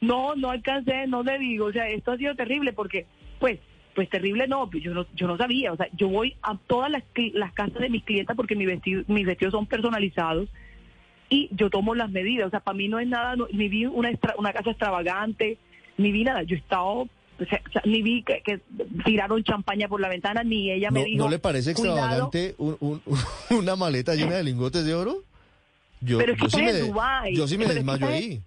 No, 0.00 0.36
no 0.36 0.50
alcancé, 0.50 1.06
no 1.08 1.22
le 1.22 1.38
digo. 1.38 1.66
O 1.66 1.72
sea, 1.72 1.88
esto 1.88 2.12
ha 2.12 2.16
sido 2.16 2.34
terrible 2.36 2.72
porque, 2.72 3.06
pues, 3.40 3.58
pues 3.94 4.08
terrible 4.08 4.46
no, 4.46 4.70
yo 4.70 4.94
no, 4.94 5.06
yo 5.14 5.26
no 5.26 5.36
sabía. 5.36 5.72
O 5.72 5.76
sea, 5.76 5.88
yo 5.96 6.08
voy 6.08 6.36
a 6.42 6.56
todas 6.56 6.90
las, 6.90 7.02
las 7.34 7.52
casas 7.52 7.80
de 7.80 7.90
mis 7.90 8.04
clientes 8.04 8.36
porque 8.36 8.54
mi 8.54 8.64
vestido, 8.64 9.02
mis 9.08 9.26
vestidos 9.26 9.52
son 9.52 9.66
personalizados 9.66 10.48
y 11.28 11.48
yo 11.52 11.70
tomo 11.70 11.94
las 11.94 12.10
medidas. 12.10 12.48
O 12.48 12.50
sea, 12.50 12.60
para 12.60 12.76
mí 12.76 12.88
no 12.88 12.98
es 12.98 13.08
nada, 13.08 13.34
ni 13.52 13.68
vi 13.68 13.86
una, 13.86 14.10
una 14.36 14.52
casa 14.52 14.70
extravagante, 14.70 15.58
ni 15.96 16.12
vi 16.12 16.24
nada. 16.24 16.42
Yo 16.42 16.56
he 16.56 16.58
estado 16.58 17.08
ni 17.84 18.02
vi 18.02 18.22
que, 18.22 18.60
tiraron 19.04 19.42
champaña 19.44 19.88
por 19.88 20.00
la 20.00 20.08
ventana, 20.08 20.42
ni 20.42 20.70
ella 20.70 20.90
me 20.90 21.04
dijo. 21.04 21.24
¿No 21.24 21.30
le 21.30 21.38
parece 21.38 21.70
extravagante 21.70 22.56
una 23.50 23.76
maleta 23.76 24.14
llena 24.14 24.36
de 24.36 24.44
lingotes 24.44 24.84
de 24.84 24.94
oro? 24.94 25.22
Yo, 26.00 26.18
pero 26.18 26.32
es 26.32 26.40
que 26.40 26.46
estás 26.46 26.60
en 26.60 26.86
Dubai. 26.88 27.34
Yo 27.34 27.48
sí 27.48 27.58
me 27.58 27.66
desmayo 27.66 28.06
ahí. 28.06 28.42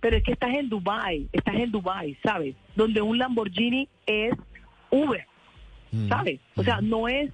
pero 0.00 0.16
es 0.16 0.22
que 0.24 0.32
estás 0.32 0.50
en 0.54 0.68
Dubai, 0.68 1.28
estás 1.32 1.54
en 1.54 1.70
Dubai, 1.70 2.16
¿sabes? 2.22 2.54
Donde 2.76 3.00
un 3.00 3.18
Lamborghini 3.18 3.88
es 4.06 4.32
Uber, 4.90 5.26
mm, 5.92 6.08
¿sabes? 6.08 6.40
O 6.56 6.62
sea, 6.62 6.80
mm. 6.80 6.88
no 6.88 7.08
es, 7.08 7.30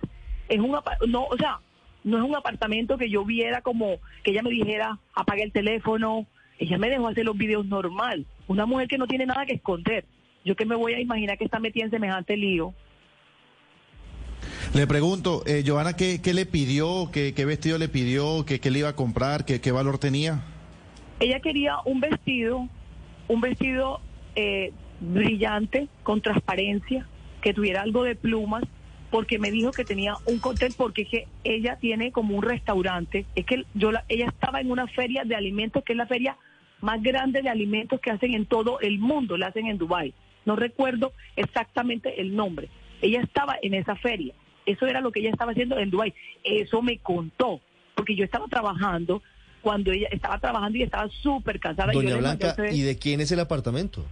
es 0.49 0.59
un, 0.59 0.76
no, 1.09 1.25
o 1.25 1.37
sea, 1.37 1.61
no 2.04 2.18
es 2.18 2.23
un 2.23 2.37
apartamento 2.37 2.99
que 2.99 3.08
yo 3.08 3.25
viera 3.25 3.62
como 3.62 3.99
que 4.23 4.30
ella 4.30 4.42
me 4.42 4.50
dijera 4.50 4.99
apague 5.14 5.42
el 5.42 5.52
teléfono. 5.52 6.26
Ella 6.58 6.78
me 6.78 6.90
dejó 6.90 7.08
hacer 7.08 7.25
los 7.25 7.37
videos 7.37 7.66
normal. 7.66 8.26
Una 8.46 8.66
mujer 8.66 8.87
que 8.87 8.99
no 8.99 9.06
tiene 9.06 9.26
nada 9.26 9.46
que 9.46 9.54
esconder. 9.54 10.04
Yo 10.44 10.54
que 10.54 10.66
me 10.66 10.76
voy 10.76 10.92
a 10.92 11.00
imaginar 11.00 11.38
que 11.38 11.44
está 11.44 11.58
metida 11.58 11.87
en 11.87 11.90
semejante 11.90 12.37
lío. 12.37 12.75
Le 14.75 14.87
pregunto, 14.87 15.42
eh, 15.46 15.62
Giovanna, 15.64 15.94
¿qué, 15.94 16.20
le 16.34 16.46
pidió? 16.46 17.11
¿Qué, 17.11 17.32
vestido 17.44 17.78
le 17.78 17.88
pidió? 17.88 18.44
¿Qué, 18.44 18.61
le 18.70 18.78
iba 18.78 18.90
a 18.90 18.96
comprar? 18.96 19.44
¿Qué, 19.44 19.73
valor 19.73 19.99
tenía? 19.99 20.42
Ella 21.20 21.40
quería 21.40 21.76
un 21.84 22.00
vestido, 22.00 22.68
un 23.28 23.40
vestido 23.40 24.00
eh, 24.37 24.73
brillante, 25.00 25.88
con 26.02 26.20
transparencia, 26.20 27.06
que 27.40 27.54
tuviera 27.54 27.82
algo 27.82 28.02
de 28.02 28.16
plumas, 28.16 28.64
porque 29.14 29.38
me 29.38 29.52
dijo 29.52 29.71
que 29.71 29.85
tenía 29.85 30.16
un 30.26 30.40
cóctel, 30.40 30.75
porque 30.76 31.02
es 31.02 31.09
que 31.09 31.28
ella 31.44 31.78
tiene 31.80 32.11
como 32.11 32.37
un 32.37 32.42
restaurante. 32.42 33.26
Es 33.37 33.47
que 33.47 33.62
yo 33.73 33.92
ella 34.09 34.26
estaba 34.26 34.61
en 34.61 34.73
una 34.73 34.88
feria 34.88 35.23
de 35.25 35.37
alimentos, 35.37 35.85
que 35.85 35.92
es 35.92 35.97
la 35.97 36.06
feria 36.06 36.37
más 36.80 37.00
grande 37.00 37.40
de 37.40 37.49
alimentos 37.49 38.00
que 38.00 38.11
hacen 38.11 38.35
en 38.35 38.44
todo 38.44 38.80
el 38.80 38.99
mundo, 38.99 39.37
la 39.37 39.47
hacen 39.47 39.68
en 39.68 39.78
Dubái 39.78 40.12
no 40.44 40.56
recuerdo 40.56 41.12
exactamente 41.37 42.21
el 42.21 42.35
nombre. 42.35 42.68
Ella 43.02 43.21
estaba 43.21 43.56
en 43.62 43.75
esa 43.75 43.97
feria, 43.97 44.35
eso 44.66 44.87
era 44.87 45.00
lo 45.00 45.12
que 45.12 45.21
ella 45.21 45.30
estaba 45.30 45.52
haciendo 45.52 45.78
en 45.78 45.90
Dubái, 45.90 46.14
eso 46.42 46.83
me 46.83 46.99
contó, 46.99 47.61
porque 47.94 48.14
yo 48.14 48.25
estaba 48.25 48.47
trabajando 48.49 49.23
cuando 49.61 49.92
ella 49.92 50.09
estaba 50.11 50.38
trabajando 50.38 50.78
y 50.78 50.83
estaba 50.83 51.09
súper 51.23 51.59
cansada. 51.61 51.92
Doña 51.92 52.16
Blanca, 52.16 52.54
¿y 52.71 52.83
de 52.83 52.99
quién 52.99 53.21
es 53.21 53.33
el 53.33 53.40
apartamento? 53.40 54.04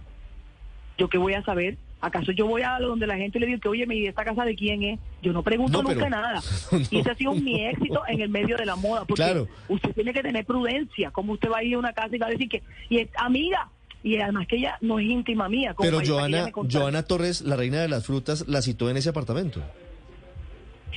¿Yo 0.97 1.09
qué 1.09 1.17
voy 1.17 1.33
a 1.33 1.43
saber? 1.43 1.77
¿Acaso 2.03 2.33
yo 2.33 2.47
voy 2.47 2.63
a 2.63 2.77
donde 2.79 3.07
la 3.07 3.15
gente 3.15 3.39
le 3.39 3.45
dice 3.45 3.61
que, 3.61 3.69
oye, 3.69 3.87
¿y 3.89 4.07
esta 4.07 4.25
casa 4.25 4.43
de 4.43 4.55
quién 4.55 4.83
es? 4.83 4.99
Yo 5.21 5.31
no 5.31 5.41
pregunto 5.41 5.81
nunca 5.81 6.09
nada. 6.09 6.41
Y 6.91 6.99
ese 6.99 7.11
ha 7.11 7.15
sido 7.15 7.33
mi 7.33 7.65
éxito 7.65 8.01
en 8.09 8.19
el 8.19 8.27
medio 8.27 8.57
de 8.57 8.65
la 8.65 8.75
moda. 8.75 9.05
Porque 9.05 9.47
usted 9.69 9.93
tiene 9.93 10.11
que 10.11 10.21
tener 10.21 10.45
prudencia. 10.45 11.11
Como 11.11 11.31
usted 11.31 11.49
va 11.49 11.59
a 11.59 11.63
ir 11.63 11.75
a 11.75 11.79
una 11.79 11.93
casa 11.93 12.13
y 12.13 12.19
va 12.19 12.27
a 12.27 12.31
decir 12.31 12.49
que, 12.49 12.61
y 12.89 12.97
es, 12.97 13.09
amiga, 13.15 13.69
y 14.03 14.17
además 14.17 14.47
que 14.47 14.57
ella 14.57 14.77
no 14.81 14.99
es 14.99 15.05
íntima 15.05 15.47
mía. 15.47 15.73
Pero 15.79 16.01
Joana, 16.05 16.51
Joana 16.69 17.03
Torres, 17.03 17.39
la 17.39 17.55
reina 17.55 17.81
de 17.81 17.87
las 17.87 18.05
frutas, 18.05 18.49
la 18.49 18.61
citó 18.61 18.89
en 18.89 18.97
ese 18.97 19.07
apartamento. 19.07 19.61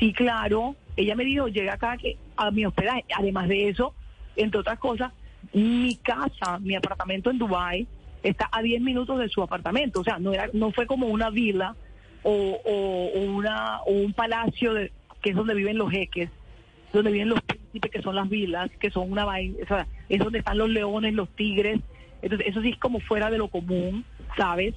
Sí, 0.00 0.12
claro. 0.12 0.74
Ella 0.96 1.14
me 1.14 1.24
dijo, 1.24 1.46
llega 1.46 1.74
acá 1.74 1.96
que, 1.98 2.16
a 2.36 2.50
mi 2.50 2.66
hospedaje. 2.66 3.04
Además 3.16 3.46
de 3.46 3.68
eso, 3.68 3.94
entre 4.34 4.58
otras 4.58 4.80
cosas, 4.80 5.12
mi 5.52 5.94
casa, 6.02 6.58
mi 6.58 6.74
apartamento 6.74 7.30
en 7.30 7.38
Dubai 7.38 7.86
está 8.28 8.48
a 8.52 8.62
10 8.62 8.80
minutos 8.82 9.18
de 9.18 9.28
su 9.28 9.42
apartamento. 9.42 10.00
O 10.00 10.04
sea, 10.04 10.18
no, 10.18 10.32
era, 10.32 10.48
no 10.52 10.72
fue 10.72 10.86
como 10.86 11.06
una 11.06 11.30
vila 11.30 11.74
o, 12.22 12.60
o, 12.64 13.20
una, 13.20 13.80
o 13.82 13.92
un 13.92 14.12
palacio 14.12 14.74
de, 14.74 14.92
que 15.22 15.30
es 15.30 15.36
donde 15.36 15.54
viven 15.54 15.78
los 15.78 15.90
jeques, 15.90 16.30
donde 16.92 17.10
viven 17.12 17.28
los 17.28 17.40
príncipes, 17.42 17.90
que 17.90 18.02
son 18.02 18.16
las 18.16 18.28
vilas, 18.28 18.70
que 18.78 18.90
son 18.90 19.10
una 19.10 19.24
vaina, 19.24 19.56
es 20.08 20.18
donde 20.18 20.38
están 20.38 20.58
los 20.58 20.68
leones, 20.68 21.14
los 21.14 21.28
tigres, 21.30 21.80
entonces, 22.22 22.48
eso 22.48 22.62
sí 22.62 22.70
es 22.70 22.78
como 22.78 23.00
fuera 23.00 23.30
de 23.30 23.38
lo 23.38 23.48
común, 23.48 24.04
¿sabes? 24.36 24.74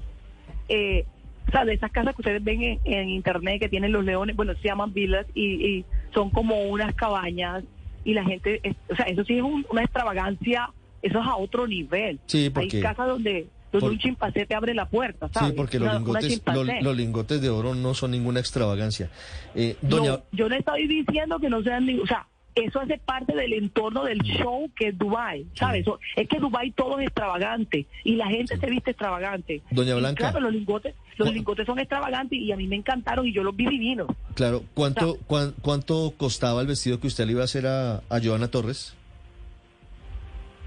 Eh, 0.68 1.06
o 1.48 1.52
sea, 1.52 1.66
de 1.66 1.74
esas 1.74 1.92
casas 1.92 2.14
que 2.16 2.22
ustedes 2.22 2.44
ven 2.44 2.80
en, 2.84 3.10
internet 3.10 3.60
que 3.60 3.70
tienen 3.70 3.92
los 3.92 4.06
leones, 4.06 4.36
bueno, 4.36 4.54
se 4.56 4.68
llaman 4.68 4.94
villas 4.94 5.26
y, 5.34 5.84
son 6.14 6.30
como 6.30 6.62
unas 6.64 6.94
cabañas 6.96 7.64
y 8.04 8.14
la 8.14 8.24
gente, 8.24 8.62
o 8.90 8.96
sea, 8.96 9.06
eso 9.06 9.24
sí 9.24 9.38
es 9.38 9.44
una 9.44 9.84
extravagancia, 9.84 10.70
eso 11.02 11.20
es 11.20 11.26
a 11.26 11.36
otro 11.36 11.68
nivel. 11.68 12.20
Sí, 12.26 12.50
porque, 12.50 12.78
Hay 12.78 12.84
casas 12.84 13.08
donde, 13.08 13.48
un 13.74 13.98
chimpancé 13.98 14.46
te 14.46 14.56
abre 14.56 14.74
la 14.74 14.88
puerta, 14.88 15.30
¿sabes? 15.34 15.50
Sí, 15.50 15.56
porque 15.56 15.80
los, 15.80 15.94
lingotes, 15.94 16.42
los, 16.82 16.98
lingotes 16.98 17.42
de 17.42 17.50
oro 17.50 17.76
no 17.76 17.94
son 17.94 18.12
ninguna 18.12 18.40
extravagancia. 18.40 19.10
Eh, 19.56 19.76
doña... 19.82 20.20
yo 20.32 20.50
no 20.50 20.56
estoy 20.56 20.88
diciendo 20.88 21.40
que 21.40 21.50
no 21.50 21.62
sean, 21.62 21.88
o 22.02 22.08
sea, 22.08 22.28
eso 22.56 22.80
hace 22.80 22.98
parte 22.98 23.36
del 23.36 23.54
entorno 23.54 24.04
del 24.04 24.20
show 24.20 24.70
que 24.76 24.90
es 24.90 24.98
Dubai, 24.98 25.46
¿sabes? 25.54 25.86
Es 26.16 26.28
que 26.28 26.40
Dubai 26.40 26.72
todo 26.72 27.00
es 27.00 27.08
extravagante 27.08 27.86
y 28.04 28.16
la 28.16 28.28
gente 28.28 28.58
se 28.58 28.68
viste 28.68 28.92
extravagante. 28.92 29.62
Doña 29.72 29.96
Blanca. 29.96 30.32
claro, 30.32 30.40
los 30.40 30.54
lingotes, 30.54 30.96
los 31.18 31.34
lingotes 31.34 31.66
son 31.66 31.80
extravagantes 31.80 32.40
y 32.40 32.52
a 32.52 32.58
mí 32.58 32.68
me 32.68 32.76
encantaron 32.76 33.28
y 33.28 33.34
yo 33.34 33.44
los 33.44 33.56
vi 33.56 33.68
divinos. 33.68 34.08
Claro, 34.36 34.64
¿cuánto 34.74 35.18
cuánto 35.62 36.14
costaba 36.18 36.62
el 36.62 36.68
vestido 36.68 37.00
que 37.00 37.08
usted 37.08 37.26
le 37.26 37.34
iba 37.34 37.42
a 37.42 37.46
hacer 37.46 37.68
a, 37.68 37.98
a 38.10 38.20
Joana 38.22 38.50
Torres? 38.50 38.96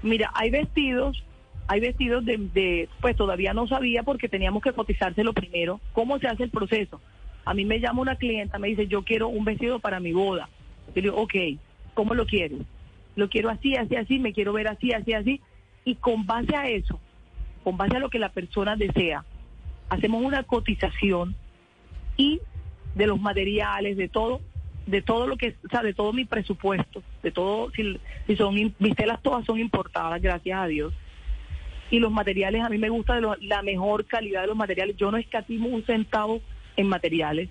Mira, 0.03 0.31
hay 0.33 0.51
vestidos 0.51 1.23
hay 1.65 1.79
vestidos 1.79 2.25
de, 2.25 2.37
de, 2.53 2.89
pues 2.99 3.15
todavía 3.15 3.53
no 3.53 3.67
sabía 3.67 4.03
porque 4.03 4.27
teníamos 4.27 4.61
que 4.61 4.73
cotizárselo 4.73 5.31
primero. 5.31 5.79
¿Cómo 5.93 6.19
se 6.19 6.27
hace 6.27 6.43
el 6.43 6.49
proceso? 6.49 6.99
A 7.45 7.53
mí 7.53 7.63
me 7.63 7.79
llama 7.79 8.01
una 8.01 8.17
clienta, 8.17 8.59
me 8.59 8.67
dice, 8.67 8.87
yo 8.87 9.03
quiero 9.03 9.29
un 9.29 9.45
vestido 9.45 9.79
para 9.79 10.01
mi 10.01 10.11
boda. 10.11 10.49
Yo 10.93 11.01
digo, 11.01 11.15
ok, 11.15 11.33
¿Cómo 11.93 12.15
lo 12.15 12.25
quieres? 12.25 12.59
Lo 13.15 13.29
quiero 13.29 13.49
así, 13.49 13.75
así, 13.75 13.95
así, 13.95 14.19
me 14.19 14.33
quiero 14.33 14.53
ver 14.53 14.67
así, 14.67 14.93
así, 14.93 15.13
así. 15.13 15.41
Y 15.85 15.95
con 15.95 16.25
base 16.25 16.55
a 16.55 16.67
eso, 16.69 16.99
con 17.63 17.77
base 17.77 17.97
a 17.97 17.99
lo 17.99 18.09
que 18.09 18.19
la 18.19 18.29
persona 18.29 18.75
desea, 18.75 19.25
hacemos 19.89 20.23
una 20.23 20.43
cotización 20.43 21.35
y 22.17 22.39
de 22.95 23.07
los 23.07 23.19
materiales, 23.19 23.97
de 23.97 24.07
todo, 24.07 24.41
de 24.85 25.01
todo 25.01 25.27
lo 25.27 25.37
que, 25.37 25.55
o 25.65 25.69
sea, 25.69 25.81
de 25.81 25.93
todo 25.93 26.13
mi 26.13 26.25
presupuesto, 26.25 27.03
de 27.21 27.31
todo, 27.31 27.71
si, 27.71 27.99
si 28.27 28.35
son, 28.35 28.55
mis 28.55 28.95
telas 28.95 29.21
todas 29.21 29.45
son 29.45 29.59
importadas, 29.59 30.21
gracias 30.21 30.59
a 30.59 30.67
Dios. 30.67 30.93
Y 31.89 31.99
los 31.99 32.11
materiales, 32.11 32.63
a 32.63 32.69
mí 32.69 32.77
me 32.77 32.89
gusta 32.89 33.15
de 33.15 33.27
la 33.41 33.61
mejor 33.61 34.05
calidad 34.05 34.41
de 34.41 34.47
los 34.47 34.57
materiales. 34.57 34.97
Yo 34.97 35.11
no 35.11 35.17
escatimo 35.17 35.69
un 35.69 35.85
centavo 35.85 36.41
en 36.75 36.87
materiales. 36.87 37.49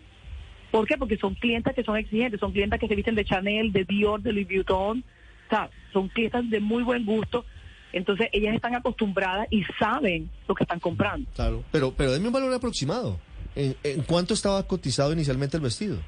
¿Por 0.70 0.86
qué? 0.86 0.96
Porque 0.96 1.18
son 1.18 1.34
clientes 1.34 1.74
que 1.74 1.84
son 1.84 1.96
exigentes, 1.96 2.40
son 2.40 2.52
clientes 2.52 2.80
que 2.80 2.88
se 2.88 2.96
visten 2.96 3.14
de 3.14 3.24
Chanel, 3.24 3.72
de 3.72 3.84
Dior, 3.84 4.22
de 4.22 4.32
Louis 4.32 4.48
Vuitton, 4.48 5.04
o 5.46 5.50
sea, 5.50 5.70
son 5.92 6.08
clientes 6.08 6.50
de 6.50 6.60
muy 6.60 6.82
buen 6.82 7.04
gusto. 7.04 7.44
Entonces 7.92 8.28
ellas 8.32 8.54
están 8.54 8.74
acostumbradas 8.74 9.46
y 9.50 9.64
saben 9.78 10.30
lo 10.48 10.54
que 10.54 10.64
están 10.64 10.80
comprando. 10.80 11.30
Claro, 11.34 11.62
pero, 11.70 11.92
pero 11.92 12.12
denme 12.12 12.28
un 12.28 12.32
valor 12.32 12.52
aproximado. 12.54 13.20
¿En, 13.54 14.02
cuánto 14.06 14.32
estaba 14.32 14.66
cotizado 14.66 15.12
inicialmente 15.12 15.58
el 15.58 15.62
vestido? 15.62 15.98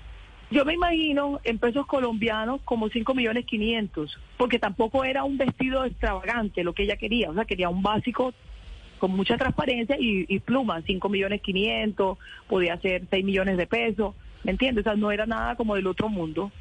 Yo 0.55 0.65
me 0.65 0.75
imagino 0.75 1.41
en 1.43 1.59
pesos 1.59 1.85
colombianos 1.85 2.61
como 2.65 2.89
5 2.89 3.13
millones 3.13 3.45
500, 3.45 4.17
porque 4.37 4.61
tampoco 4.61 5.05
era 5.05 5.25
un 5.25 5.37
vestido 5.37 5.85
extravagante 5.85 6.63
lo 6.63 6.73
que 6.75 6.85
ella 6.85 6.97
quería, 6.97 7.29
o 7.29 7.35
sea, 7.35 7.45
quería 7.45 7.69
un 7.69 7.83
básico 7.83 8.33
con 9.01 9.11
mucha 9.11 9.37
transparencia 9.37 9.97
y, 9.99 10.27
y 10.29 10.39
plumas, 10.39 10.85
5 10.87 11.09
millones 11.09 11.43
500, 11.43 12.19
podía 12.49 12.79
ser 12.81 13.03
6 13.11 13.25
millones 13.25 13.57
de 13.57 13.67
pesos. 13.67 14.15
¿Me 14.45 14.53
entiendes? 14.53 14.87
O 14.87 14.91
sea, 14.91 14.97
no 14.97 15.11
era 15.11 15.27
nada 15.27 15.57
como 15.57 15.75
del 15.75 15.89
otro 15.89 16.09
mundo. 16.09 16.53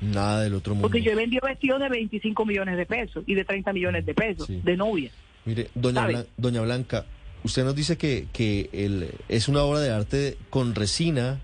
Nada 0.00 0.44
del 0.44 0.54
otro 0.54 0.74
mundo. 0.74 0.86
Porque 0.86 1.02
yo 1.02 1.10
he 1.10 1.16
vendido 1.16 1.44
vestidos 1.44 1.80
de 1.80 1.88
25 1.88 2.46
millones 2.46 2.76
de 2.76 2.86
pesos 2.86 3.24
y 3.26 3.34
de 3.34 3.44
30 3.44 3.72
millones 3.72 4.06
de 4.06 4.14
pesos 4.14 4.46
de 4.48 4.76
novia. 4.76 5.10
Mire, 5.46 5.68
doña, 5.74 6.24
doña 6.36 6.60
Blanca, 6.60 7.06
usted 7.42 7.64
nos 7.64 7.74
dice 7.74 7.98
que, 7.98 8.28
que 8.32 8.70
el, 8.72 9.10
es 9.28 9.48
una 9.48 9.64
obra 9.64 9.80
de 9.80 9.90
arte 9.90 10.36
con 10.48 10.76
resina 10.76 11.40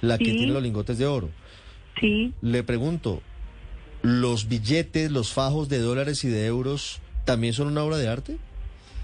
la 0.00 0.18
que 0.18 0.24
tiene 0.24 0.52
los 0.52 0.62
lingotes 0.62 0.98
de 0.98 1.06
oro. 1.06 1.28
Sí, 2.00 2.32
Le 2.40 2.62
pregunto, 2.62 3.22
¿los 4.02 4.48
billetes, 4.48 5.10
los 5.10 5.32
fajos 5.32 5.68
de 5.68 5.78
dólares 5.78 6.24
y 6.24 6.28
de 6.28 6.46
euros 6.46 7.00
también 7.24 7.52
son 7.52 7.68
una 7.68 7.84
obra 7.84 7.98
de 7.98 8.08
arte? 8.08 8.36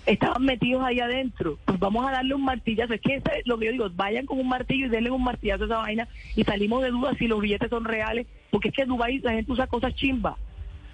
estaban 0.09 0.43
metidos 0.43 0.83
ahí 0.85 1.01
adentro. 1.01 1.59
Pues 1.65 1.79
vamos 1.79 2.07
a 2.07 2.13
darle 2.13 2.35
un 2.35 2.45
martillazo. 2.45 2.95
Es 2.95 3.01
que 3.01 3.17
es 3.17 3.23
lo 3.45 3.59
que 3.59 3.67
yo 3.67 3.73
digo, 3.73 3.91
vayan 3.95 4.27
con 4.27 4.41
un 4.41 4.49
martillo 4.49 4.87
y 4.87 4.89
denle 4.89 5.11
un 5.11 5.23
martillazo 5.23 5.65
a 5.65 5.67
esa 5.67 5.77
vaina 5.77 6.09
y 6.35 6.45
salimos 6.45 6.83
de 6.83 6.91
dudas 6.91 7.17
si 7.19 7.27
los 7.29 7.41
billetes 7.41 7.69
son 7.69 7.85
reales, 7.85 8.27
porque 8.51 8.69
es 8.69 8.75
que 8.75 8.83
en 8.83 8.89
Dubái 8.89 9.19
la 9.21 9.33
gente 9.33 9.53
usa 9.53 9.67
cosas 9.67 9.95
chimba. 9.95 10.37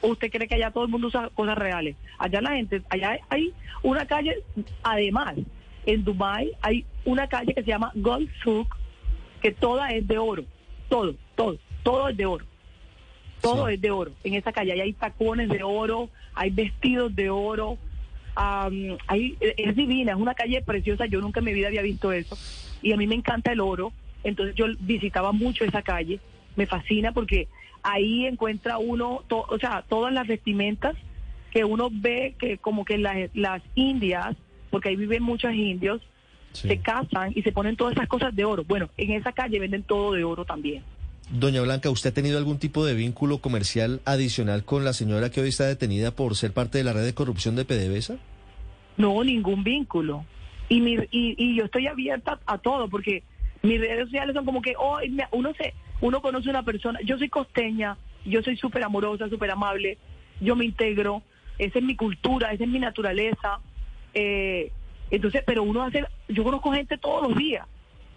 ¿O 0.00 0.08
usted 0.08 0.30
cree 0.30 0.48
que 0.48 0.56
allá 0.56 0.70
todo 0.70 0.84
el 0.84 0.90
mundo 0.90 1.06
usa 1.06 1.30
cosas 1.34 1.56
reales? 1.56 1.96
Allá 2.18 2.40
la 2.40 2.50
gente, 2.50 2.82
allá 2.90 3.18
hay 3.30 3.52
una 3.82 4.04
calle, 4.06 4.36
además, 4.82 5.34
en 5.86 6.04
Dubái 6.04 6.50
hay 6.60 6.84
una 7.04 7.26
calle 7.28 7.54
que 7.54 7.62
se 7.62 7.70
llama 7.70 7.92
Gold 7.94 8.28
Souk, 8.42 8.76
que 9.44 9.52
toda 9.52 9.90
es 9.92 10.08
de 10.08 10.16
oro. 10.16 10.42
Todo, 10.88 11.14
todo, 11.34 11.58
todo 11.82 12.08
es 12.08 12.16
de 12.16 12.24
oro. 12.24 12.46
Todo 13.42 13.68
Sí. 13.68 13.74
es 13.74 13.80
de 13.82 13.90
oro. 13.90 14.10
En 14.24 14.32
esa 14.32 14.52
calle 14.52 14.72
hay 14.80 14.94
tacones 14.94 15.50
de 15.50 15.62
oro, 15.62 16.08
hay 16.32 16.48
vestidos 16.48 17.14
de 17.14 17.28
oro, 17.28 17.76
am, 18.36 18.96
hay- 19.06 19.36
es 19.40 19.76
divina, 19.76 20.12
es 20.12 20.18
una 20.18 20.32
calle 20.34 20.62
preciosa, 20.62 21.04
yo 21.04 21.20
nunca 21.20 21.40
en 21.40 21.44
mi 21.44 21.52
vida 21.52 21.66
había 21.66 21.82
visto 21.82 22.10
eso 22.10 22.38
y 22.80 22.92
a 22.92 22.96
mí 22.96 23.06
me 23.06 23.16
encanta 23.16 23.52
el 23.52 23.60
oro, 23.60 23.92
entonces 24.24 24.54
yo 24.56 24.64
visitaba 24.80 25.32
mucho 25.32 25.62
esa 25.66 25.82
calle, 25.82 26.20
me 26.56 26.64
fascina 26.66 27.12
porque 27.12 27.46
ahí 27.82 28.24
encuentra 28.24 28.78
uno, 28.78 29.24
to- 29.28 29.44
o 29.46 29.58
sea, 29.58 29.84
todas 29.90 30.10
las 30.14 30.26
vestimentas 30.26 30.96
que 31.50 31.64
uno 31.66 31.90
ve 31.92 32.34
que 32.38 32.56
como 32.56 32.86
que 32.86 32.96
las, 32.96 33.28
las 33.34 33.62
indias, 33.74 34.34
porque 34.70 34.88
ahí 34.88 34.96
viven 34.96 35.22
muchos 35.22 35.52
indios, 35.52 36.00
Sí. 36.54 36.68
se 36.68 36.78
casan 36.78 37.32
y 37.34 37.42
se 37.42 37.52
ponen 37.52 37.76
todas 37.76 37.94
esas 37.94 38.08
cosas 38.08 38.34
de 38.34 38.44
oro. 38.44 38.64
Bueno, 38.64 38.88
en 38.96 39.10
esa 39.12 39.32
calle 39.32 39.58
venden 39.60 39.82
todo 39.82 40.12
de 40.12 40.24
oro 40.24 40.44
también. 40.44 40.82
Doña 41.30 41.60
Blanca, 41.62 41.90
¿usted 41.90 42.10
ha 42.10 42.14
tenido 42.14 42.38
algún 42.38 42.58
tipo 42.58 42.84
de 42.86 42.94
vínculo 42.94 43.38
comercial 43.38 44.00
adicional 44.04 44.64
con 44.64 44.84
la 44.84 44.92
señora 44.92 45.30
que 45.30 45.40
hoy 45.40 45.48
está 45.48 45.66
detenida 45.66 46.10
por 46.10 46.36
ser 46.36 46.52
parte 46.52 46.78
de 46.78 46.84
la 46.84 46.92
red 46.92 47.04
de 47.04 47.14
corrupción 47.14 47.56
de 47.56 47.64
PDVSA? 47.64 48.16
No, 48.96 49.22
ningún 49.24 49.64
vínculo. 49.64 50.24
Y, 50.68 50.80
mi, 50.80 50.94
y, 51.10 51.34
y 51.36 51.56
yo 51.56 51.64
estoy 51.64 51.86
abierta 51.88 52.38
a 52.46 52.58
todo 52.58 52.88
porque 52.88 53.22
mis 53.62 53.80
redes 53.80 54.04
sociales 54.04 54.34
son 54.34 54.44
como 54.44 54.62
que 54.62 54.74
oh, 54.78 54.98
me- 55.10 55.26
uno 55.32 55.52
se 55.54 55.74
uno 56.00 56.20
conoce 56.22 56.50
una 56.50 56.62
persona. 56.62 57.00
Yo 57.04 57.18
soy 57.18 57.28
costeña, 57.28 57.96
yo 58.24 58.42
soy 58.42 58.56
súper 58.56 58.82
amorosa, 58.84 59.28
súper 59.28 59.50
amable, 59.50 59.96
yo 60.40 60.54
me 60.56 60.64
integro, 60.66 61.22
esa 61.58 61.78
es 61.78 61.84
mi 61.84 61.96
cultura, 61.96 62.52
esa 62.52 62.64
es 62.64 62.70
mi 62.70 62.78
naturaleza. 62.78 63.58
Eh, 64.12 64.70
entonces, 65.10 65.42
pero 65.46 65.62
uno 65.62 65.82
hace, 65.82 66.04
yo 66.28 66.44
conozco 66.44 66.72
gente 66.72 66.98
todos 66.98 67.28
los 67.28 67.36
días 67.36 67.66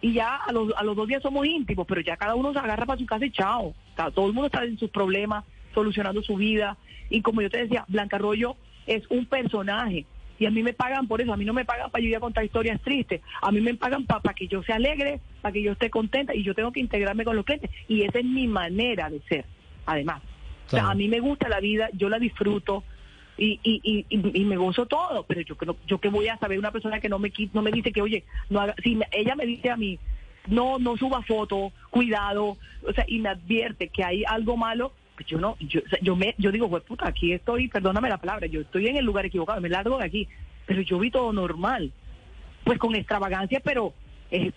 y 0.01 0.13
ya 0.13 0.35
a 0.35 0.51
los, 0.51 0.73
a 0.75 0.83
los 0.83 0.95
dos 0.95 1.07
días 1.07 1.21
somos 1.21 1.45
íntimos, 1.45 1.85
pero 1.87 2.01
ya 2.01 2.17
cada 2.17 2.35
uno 2.35 2.53
se 2.53 2.59
agarra 2.59 2.85
para 2.85 2.99
su 2.99 3.05
casa 3.05 3.25
y 3.25 3.31
chao. 3.31 3.73
Todo 4.13 4.27
el 4.27 4.33
mundo 4.33 4.47
está 4.47 4.63
en 4.63 4.77
sus 4.77 4.89
problemas, 4.91 5.43
solucionando 5.73 6.21
su 6.21 6.35
vida. 6.35 6.77
Y 7.09 7.21
como 7.21 7.41
yo 7.41 7.49
te 7.49 7.59
decía, 7.59 7.85
Blanca 7.87 8.17
Arroyo 8.17 8.55
es 8.85 9.03
un 9.09 9.25
personaje. 9.25 10.05
Y 10.39 10.45
a 10.45 10.51
mí 10.51 10.61
me 10.61 10.73
pagan 10.73 11.07
por 11.07 11.19
eso, 11.19 11.33
a 11.33 11.37
mí 11.37 11.45
no 11.45 11.53
me 11.53 11.65
pagan 11.65 11.89
para 11.89 12.03
yo 12.03 12.09
ir 12.09 12.15
a 12.15 12.19
contar 12.19 12.45
historias 12.45 12.79
tristes, 12.81 13.21
a 13.41 13.51
mí 13.51 13.59
me 13.59 13.73
pagan 13.73 14.05
para 14.05 14.35
que 14.35 14.47
yo 14.47 14.61
sea 14.61 14.75
alegre, 14.75 15.19
para 15.41 15.51
que 15.51 15.63
yo 15.63 15.71
esté 15.71 15.89
contenta 15.89 16.35
y 16.35 16.43
yo 16.43 16.53
tengo 16.53 16.71
que 16.71 16.79
integrarme 16.79 17.25
con 17.25 17.35
los 17.35 17.43
clientes. 17.43 17.71
Y 17.87 18.03
esa 18.03 18.19
es 18.19 18.25
mi 18.25 18.45
manera 18.45 19.09
de 19.09 19.19
ser, 19.21 19.45
además. 19.87 20.21
O 20.67 20.69
sea, 20.69 20.91
a 20.91 20.95
mí 20.95 21.07
me 21.07 21.21
gusta 21.21 21.49
la 21.49 21.59
vida, 21.59 21.89
yo 21.93 22.09
la 22.09 22.19
disfruto 22.19 22.83
y, 23.37 23.59
y, 23.63 24.05
y, 24.09 24.39
y- 24.41 24.45
me 24.45 24.57
gozo 24.57 24.85
todo, 24.85 25.23
pero 25.23 25.41
yo 25.41 25.55
yo 25.85 25.99
que 25.99 26.09
voy 26.09 26.27
a 26.27 26.37
saber 26.37 26.57
una 26.57 26.71
persona 26.71 26.99
que 26.99 27.09
no 27.09 27.19
me 27.19 27.31
no 27.53 27.61
me 27.61 27.71
dice 27.71 27.91
que 27.91 28.01
oye, 28.01 28.23
no 28.49 28.59
haga, 28.59 28.75
si 28.83 28.97
ella 29.11 29.35
me 29.35 29.45
dice 29.45 29.69
a 29.69 29.77
mí, 29.77 29.99
no 30.47 30.79
no 30.79 30.97
suba 30.97 31.21
foto, 31.23 31.71
cuidado, 31.89 32.57
o 32.87 32.93
sea, 32.93 33.05
y 33.07 33.19
me 33.19 33.29
advierte 33.29 33.89
que 33.89 34.03
hay 34.03 34.23
algo 34.25 34.57
malo, 34.57 34.91
pues 35.15 35.27
yo 35.27 35.37
no, 35.39 35.55
yo, 35.59 35.81
yo 36.01 36.15
me 36.15 36.33
yo 36.37 36.51
digo, 36.51 36.69
pues 36.69 36.83
puta, 36.83 37.07
aquí 37.07 37.33
estoy, 37.33 37.67
perdóname 37.67 38.09
la 38.09 38.17
palabra, 38.17 38.47
yo 38.47 38.61
estoy 38.61 38.87
en 38.87 38.97
el 38.97 39.05
lugar 39.05 39.25
equivocado, 39.25 39.61
me 39.61 39.69
largo 39.69 39.97
de 39.97 40.05
aquí, 40.05 40.27
pero 40.65 40.81
yo 40.81 40.97
vi 40.97 41.11
todo 41.11 41.31
normal, 41.31 41.91
pues 42.63 42.79
con 42.79 42.95
extravagancia, 42.95 43.61
pero 43.63 43.93
eh, 44.31 44.51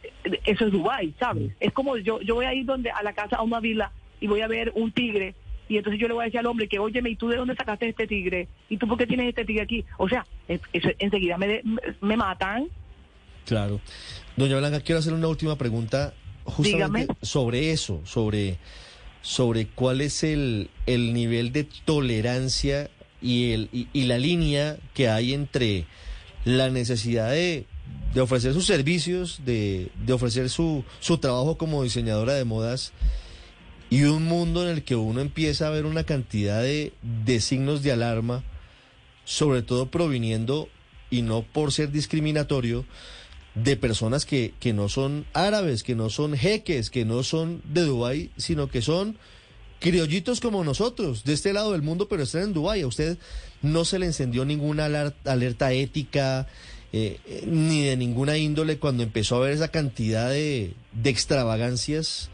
eso 0.44 0.66
es 0.66 0.72
Dubai, 0.72 1.14
¿sabes? 1.20 1.52
Es 1.60 1.72
como 1.72 1.96
yo 1.98 2.20
yo 2.22 2.34
voy 2.34 2.46
a 2.46 2.54
ir 2.54 2.64
donde 2.64 2.90
a 2.90 3.02
la 3.02 3.12
casa 3.12 3.36
a 3.36 3.42
una 3.42 3.60
vila 3.60 3.92
y 4.20 4.26
voy 4.26 4.40
a 4.40 4.48
ver 4.48 4.72
un 4.74 4.90
tigre 4.92 5.34
y 5.70 5.76
entonces 5.78 5.98
yo 6.00 6.08
le 6.08 6.14
voy 6.14 6.22
a 6.22 6.24
decir 6.26 6.40
al 6.40 6.46
hombre 6.46 6.68
que, 6.68 6.78
óyeme, 6.78 7.08
¿y 7.10 7.16
tú 7.16 7.28
de 7.28 7.36
dónde 7.36 7.54
sacaste 7.54 7.88
este 7.88 8.06
tigre? 8.06 8.48
¿Y 8.68 8.76
tú 8.76 8.86
por 8.88 8.98
qué 8.98 9.06
tienes 9.06 9.28
este 9.28 9.44
tigre 9.46 9.62
aquí? 9.62 9.84
O 9.96 10.08
sea, 10.08 10.26
es- 10.48 10.60
eso 10.72 10.88
enseguida 10.98 11.38
me, 11.38 11.46
de- 11.48 11.62
me 12.02 12.16
matan. 12.16 12.68
Claro. 13.46 13.80
Doña 14.36 14.58
Blanca, 14.58 14.80
quiero 14.80 14.98
hacer 14.98 15.12
una 15.14 15.28
última 15.28 15.56
pregunta 15.56 16.12
justamente 16.44 17.00
Dígame. 17.02 17.06
sobre 17.22 17.70
eso, 17.72 18.00
sobre, 18.04 18.58
sobre 19.22 19.66
cuál 19.68 20.00
es 20.00 20.24
el, 20.24 20.70
el 20.86 21.12
nivel 21.14 21.52
de 21.52 21.66
tolerancia 21.84 22.90
y, 23.22 23.52
el, 23.52 23.68
y, 23.72 23.86
y 23.92 24.04
la 24.04 24.18
línea 24.18 24.76
que 24.94 25.08
hay 25.08 25.34
entre 25.34 25.84
la 26.44 26.70
necesidad 26.70 27.30
de, 27.30 27.66
de 28.14 28.20
ofrecer 28.20 28.54
sus 28.54 28.66
servicios, 28.66 29.42
de, 29.44 29.90
de 30.04 30.12
ofrecer 30.12 30.48
su, 30.48 30.84
su 31.00 31.18
trabajo 31.18 31.56
como 31.58 31.82
diseñadora 31.82 32.32
de 32.34 32.44
modas 32.44 32.92
y 33.90 34.04
un 34.04 34.24
mundo 34.24 34.62
en 34.62 34.68
el 34.70 34.84
que 34.84 34.94
uno 34.94 35.20
empieza 35.20 35.66
a 35.66 35.70
ver 35.70 35.84
una 35.84 36.04
cantidad 36.04 36.62
de, 36.62 36.92
de 37.24 37.40
signos 37.40 37.82
de 37.82 37.90
alarma, 37.90 38.44
sobre 39.24 39.62
todo 39.62 39.90
proviniendo, 39.90 40.68
y 41.10 41.22
no 41.22 41.42
por 41.42 41.72
ser 41.72 41.90
discriminatorio, 41.90 42.86
de 43.56 43.76
personas 43.76 44.26
que, 44.26 44.54
que 44.60 44.72
no 44.72 44.88
son 44.88 45.26
árabes, 45.32 45.82
que 45.82 45.96
no 45.96 46.08
son 46.08 46.36
jeques, 46.36 46.88
que 46.88 47.04
no 47.04 47.24
son 47.24 47.62
de 47.64 47.82
Dubái, 47.82 48.30
sino 48.36 48.68
que 48.68 48.80
son 48.80 49.18
criollitos 49.80 50.40
como 50.40 50.62
nosotros, 50.62 51.24
de 51.24 51.32
este 51.32 51.52
lado 51.52 51.72
del 51.72 51.82
mundo, 51.82 52.06
pero 52.06 52.22
están 52.22 52.42
en 52.42 52.52
Dubái. 52.52 52.82
A 52.82 52.86
usted 52.86 53.18
no 53.60 53.84
se 53.84 53.98
le 53.98 54.06
encendió 54.06 54.44
ninguna 54.44 54.84
alerta 55.24 55.72
ética, 55.72 56.46
eh, 56.92 57.18
eh, 57.26 57.42
ni 57.46 57.82
de 57.82 57.96
ninguna 57.96 58.38
índole 58.38 58.78
cuando 58.78 59.02
empezó 59.02 59.36
a 59.36 59.40
ver 59.40 59.52
esa 59.52 59.68
cantidad 59.68 60.30
de, 60.30 60.74
de 60.92 61.10
extravagancias 61.10 62.30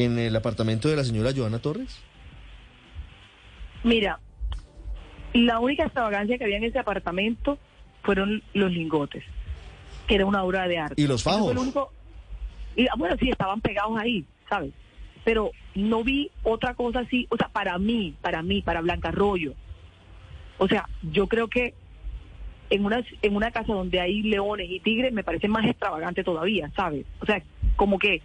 en 0.00 0.18
el 0.18 0.34
apartamento 0.36 0.88
de 0.88 0.96
la 0.96 1.04
señora 1.04 1.30
Joana 1.34 1.58
Torres. 1.58 2.00
Mira, 3.82 4.18
la 5.32 5.58
única 5.60 5.84
extravagancia 5.84 6.36
que 6.38 6.44
había 6.44 6.58
en 6.58 6.64
ese 6.64 6.78
apartamento 6.78 7.58
fueron 8.02 8.42
los 8.54 8.70
lingotes, 8.72 9.24
que 10.06 10.16
era 10.16 10.26
una 10.26 10.42
obra 10.42 10.66
de 10.68 10.78
arte. 10.78 11.00
Y 11.02 11.06
los 11.06 11.22
fajos. 11.22 11.56
único- 11.56 11.92
y, 12.76 12.86
ah, 12.88 12.94
bueno, 12.96 13.16
sí, 13.18 13.30
estaban 13.30 13.60
pegados 13.60 13.98
ahí, 13.98 14.24
¿sabes? 14.48 14.72
Pero 15.24 15.50
no 15.74 16.02
vi 16.04 16.30
otra 16.42 16.74
cosa 16.74 17.00
así, 17.00 17.26
o 17.30 17.36
sea, 17.36 17.48
para 17.48 17.78
mí, 17.78 18.14
para 18.20 18.42
mí, 18.42 18.62
para 18.62 18.80
Blanca 18.80 19.08
Arroyo. 19.08 19.54
O 20.58 20.68
sea, 20.68 20.88
yo 21.02 21.26
creo 21.26 21.48
que 21.48 21.74
en 22.70 22.84
una, 22.84 23.02
en 23.22 23.34
una 23.36 23.50
casa 23.50 23.72
donde 23.72 24.00
hay 24.00 24.22
leones 24.22 24.70
y 24.70 24.80
tigres 24.80 25.12
me 25.12 25.24
parece 25.24 25.48
más 25.48 25.64
extravagante 25.66 26.22
todavía, 26.22 26.70
¿sabes? 26.76 27.04
O 27.20 27.26
sea, 27.26 27.42
como 27.76 27.98
que 27.98 28.22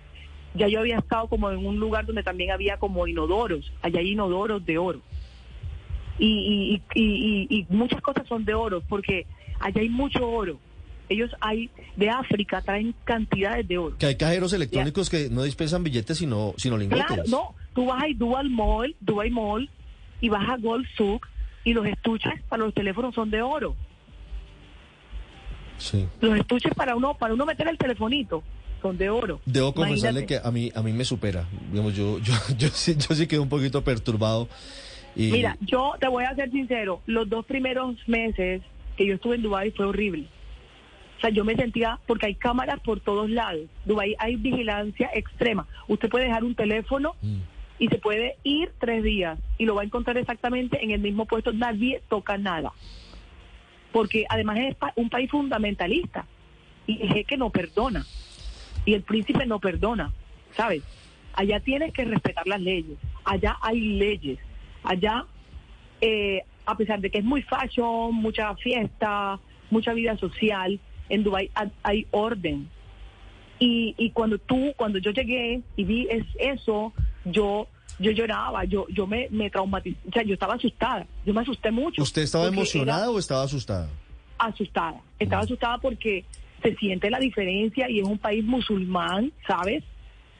ya 0.55 0.67
yo 0.67 0.79
había 0.79 0.97
estado 0.97 1.27
como 1.27 1.49
en 1.51 1.65
un 1.65 1.79
lugar 1.79 2.05
donde 2.05 2.23
también 2.23 2.51
había 2.51 2.77
como 2.77 3.07
inodoros, 3.07 3.71
allá 3.81 3.99
hay 3.99 4.11
inodoros 4.11 4.65
de 4.65 4.77
oro. 4.77 5.01
Y, 6.17 6.27
y, 6.27 6.81
y, 6.99 7.47
y- 7.49 7.59
y 7.59 7.65
muchas 7.69 8.01
cosas 8.01 8.25
son 8.27 8.45
de 8.45 8.53
oro, 8.53 8.81
porque 8.87 9.25
allá 9.59 9.81
hay 9.81 9.89
mucho 9.89 10.27
oro. 10.29 10.57
Ellos 11.09 11.29
hay, 11.41 11.69
de 11.95 12.09
África 12.09 12.61
traen 12.61 12.95
cantidades 13.03 13.67
de 13.67 13.77
oro. 13.77 13.97
Que 13.97 14.07
hay 14.07 14.15
cajeros 14.15 14.53
electrónicos 14.53 15.09
que 15.09 15.29
no 15.29 15.43
dispensan 15.43 15.83
billetes 15.83 16.17
sino, 16.17 16.53
sino 16.57 16.77
lingotes. 16.77 17.05
Claro, 17.05 17.23
no, 17.27 17.53
tú 17.73 17.85
vas 17.85 18.03
a 18.03 18.07
Dual 18.15 18.49
Mall, 18.49 18.95
Dubai 19.01 19.29
Mall, 19.29 19.69
y 20.21 20.29
vas 20.29 20.49
a 20.49 20.57
Gold 20.57 20.87
Souk, 20.97 21.27
y 21.63 21.73
los 21.73 21.85
estuches 21.85 22.33
para 22.49 22.63
los 22.63 22.73
teléfonos 22.73 23.13
son 23.13 23.29
de 23.29 23.41
oro. 23.41 23.75
Sí. 25.77 26.07
Los 26.21 26.37
estuches 26.39 26.73
para 26.73 26.95
uno, 26.95 27.15
para 27.15 27.33
uno 27.33 27.45
meter 27.45 27.67
el 27.67 27.77
telefonito 27.77 28.41
son 28.89 28.97
de 28.97 29.09
oro. 29.09 29.39
Debo 29.45 29.73
confesarle 29.73 30.21
Imagínate. 30.21 30.41
que 30.43 30.47
a 30.47 30.51
mí, 30.51 30.71
a 30.75 30.81
mí 30.83 30.93
me 30.93 31.03
supera. 31.05 31.45
Digamos, 31.71 31.95
yo, 31.95 32.19
yo, 32.19 32.33
yo, 32.57 32.67
sí, 32.69 32.95
yo 32.97 33.15
sí 33.15 33.25
quedé 33.27 33.39
un 33.39 33.49
poquito 33.49 33.83
perturbado. 33.83 34.47
Y, 35.15 35.31
Mira, 35.31 35.57
yo 35.61 35.93
te 35.99 36.07
voy 36.07 36.25
a 36.25 36.35
ser 36.35 36.51
sincero, 36.51 37.01
los 37.05 37.27
dos 37.29 37.45
primeros 37.45 37.95
meses 38.07 38.61
que 38.97 39.07
yo 39.07 39.15
estuve 39.15 39.35
en 39.37 39.41
Dubái 39.43 39.71
fue 39.71 39.85
horrible. 39.85 40.27
O 41.17 41.21
sea, 41.21 41.29
yo 41.29 41.45
me 41.45 41.55
sentía, 41.55 41.97
porque 42.05 42.25
hay 42.27 42.35
cámaras 42.35 42.79
por 42.81 42.99
todos 42.99 43.29
lados. 43.29 43.63
Dubái 43.85 44.15
hay 44.19 44.35
vigilancia 44.35 45.09
extrema. 45.13 45.65
Usted 45.87 46.09
puede 46.09 46.25
dejar 46.25 46.43
un 46.43 46.53
teléfono 46.55 47.15
Mm. 47.21 47.37
y 47.79 47.87
se 47.87 47.97
puede 47.97 48.35
ir 48.43 48.71
tres 48.79 49.03
días 49.03 49.39
y 49.57 49.65
lo 49.65 49.75
va 49.75 49.81
a 49.81 49.85
encontrar 49.85 50.17
exactamente 50.17 50.83
en 50.83 50.91
el 50.91 50.99
mismo 50.99 51.25
puesto. 51.25 51.53
Nadie 51.53 52.01
toca 52.09 52.37
nada. 52.37 52.71
Porque 53.91 54.25
además 54.29 54.57
es 54.59 54.75
un 54.97 55.09
país 55.09 55.31
fundamentalista 55.31 56.25
y 56.85 57.01
el 57.01 57.13
jeque 57.13 57.37
no 57.37 57.49
perdona 57.49 58.05
y 58.85 58.93
el 58.93 59.01
príncipe 59.01 59.45
no 59.45 59.59
perdona, 59.59 60.11
¿sabes? 60.55 60.83
Allá 61.33 61.59
tienes 61.59 61.91
que 61.93 62.05
respetar 62.05 62.47
las 62.47 62.61
leyes, 62.61 62.97
allá 63.25 63.57
hay 63.61 63.79
leyes, 63.79 64.39
allá, 64.83 65.25
eh, 66.01 66.43
a 66.65 66.77
pesar 66.77 66.99
de 67.01 67.09
que 67.09 67.17
es 67.19 67.23
muy 67.25 67.41
fashion, 67.41 68.13
mucha 68.15 68.55
fiesta, 68.55 69.39
mucha 69.69 69.93
vida 69.93 70.17
social, 70.17 70.79
en 71.09 71.23
Dubái 71.23 71.49
ha- 71.55 71.69
hay 71.83 72.07
orden. 72.11 72.69
Y, 73.59 73.95
y 73.97 74.09
cuando 74.11 74.37
tú, 74.37 74.73
cuando 74.75 74.99
yo 74.99 75.11
llegué 75.11 75.61
y 75.75 75.83
vi 75.83 76.07
es, 76.09 76.25
eso, 76.39 76.93
yo 77.25 77.67
yo 77.97 78.11
lloraba, 78.11 78.65
yo 78.65 78.85
yo 78.89 79.07
me, 79.07 79.27
me 79.31 79.49
traumaticé, 79.49 79.97
o 80.09 80.11
sea, 80.11 80.23
yo 80.23 80.33
estaba 80.33 80.55
asustada, 80.55 81.07
yo 81.25 81.33
me 81.33 81.39
asusté 81.41 81.71
mucho. 81.71 82.01
¿Usted 82.03 82.23
estaba 82.23 82.47
emocionada 82.47 83.09
o 83.09 83.17
estaba 83.19 83.43
asustada? 83.43 83.89
asustada, 84.37 84.99
estaba 85.17 85.43
asustada 85.43 85.77
porque 85.77 86.25
se 86.65 86.75
siente 86.75 87.09
la 87.09 87.19
diferencia 87.19 87.89
y 87.89 87.99
es 87.99 88.05
un 88.05 88.17
país 88.17 88.43
musulmán, 88.43 89.31
¿sabes? 89.47 89.83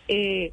Eh, 0.07 0.51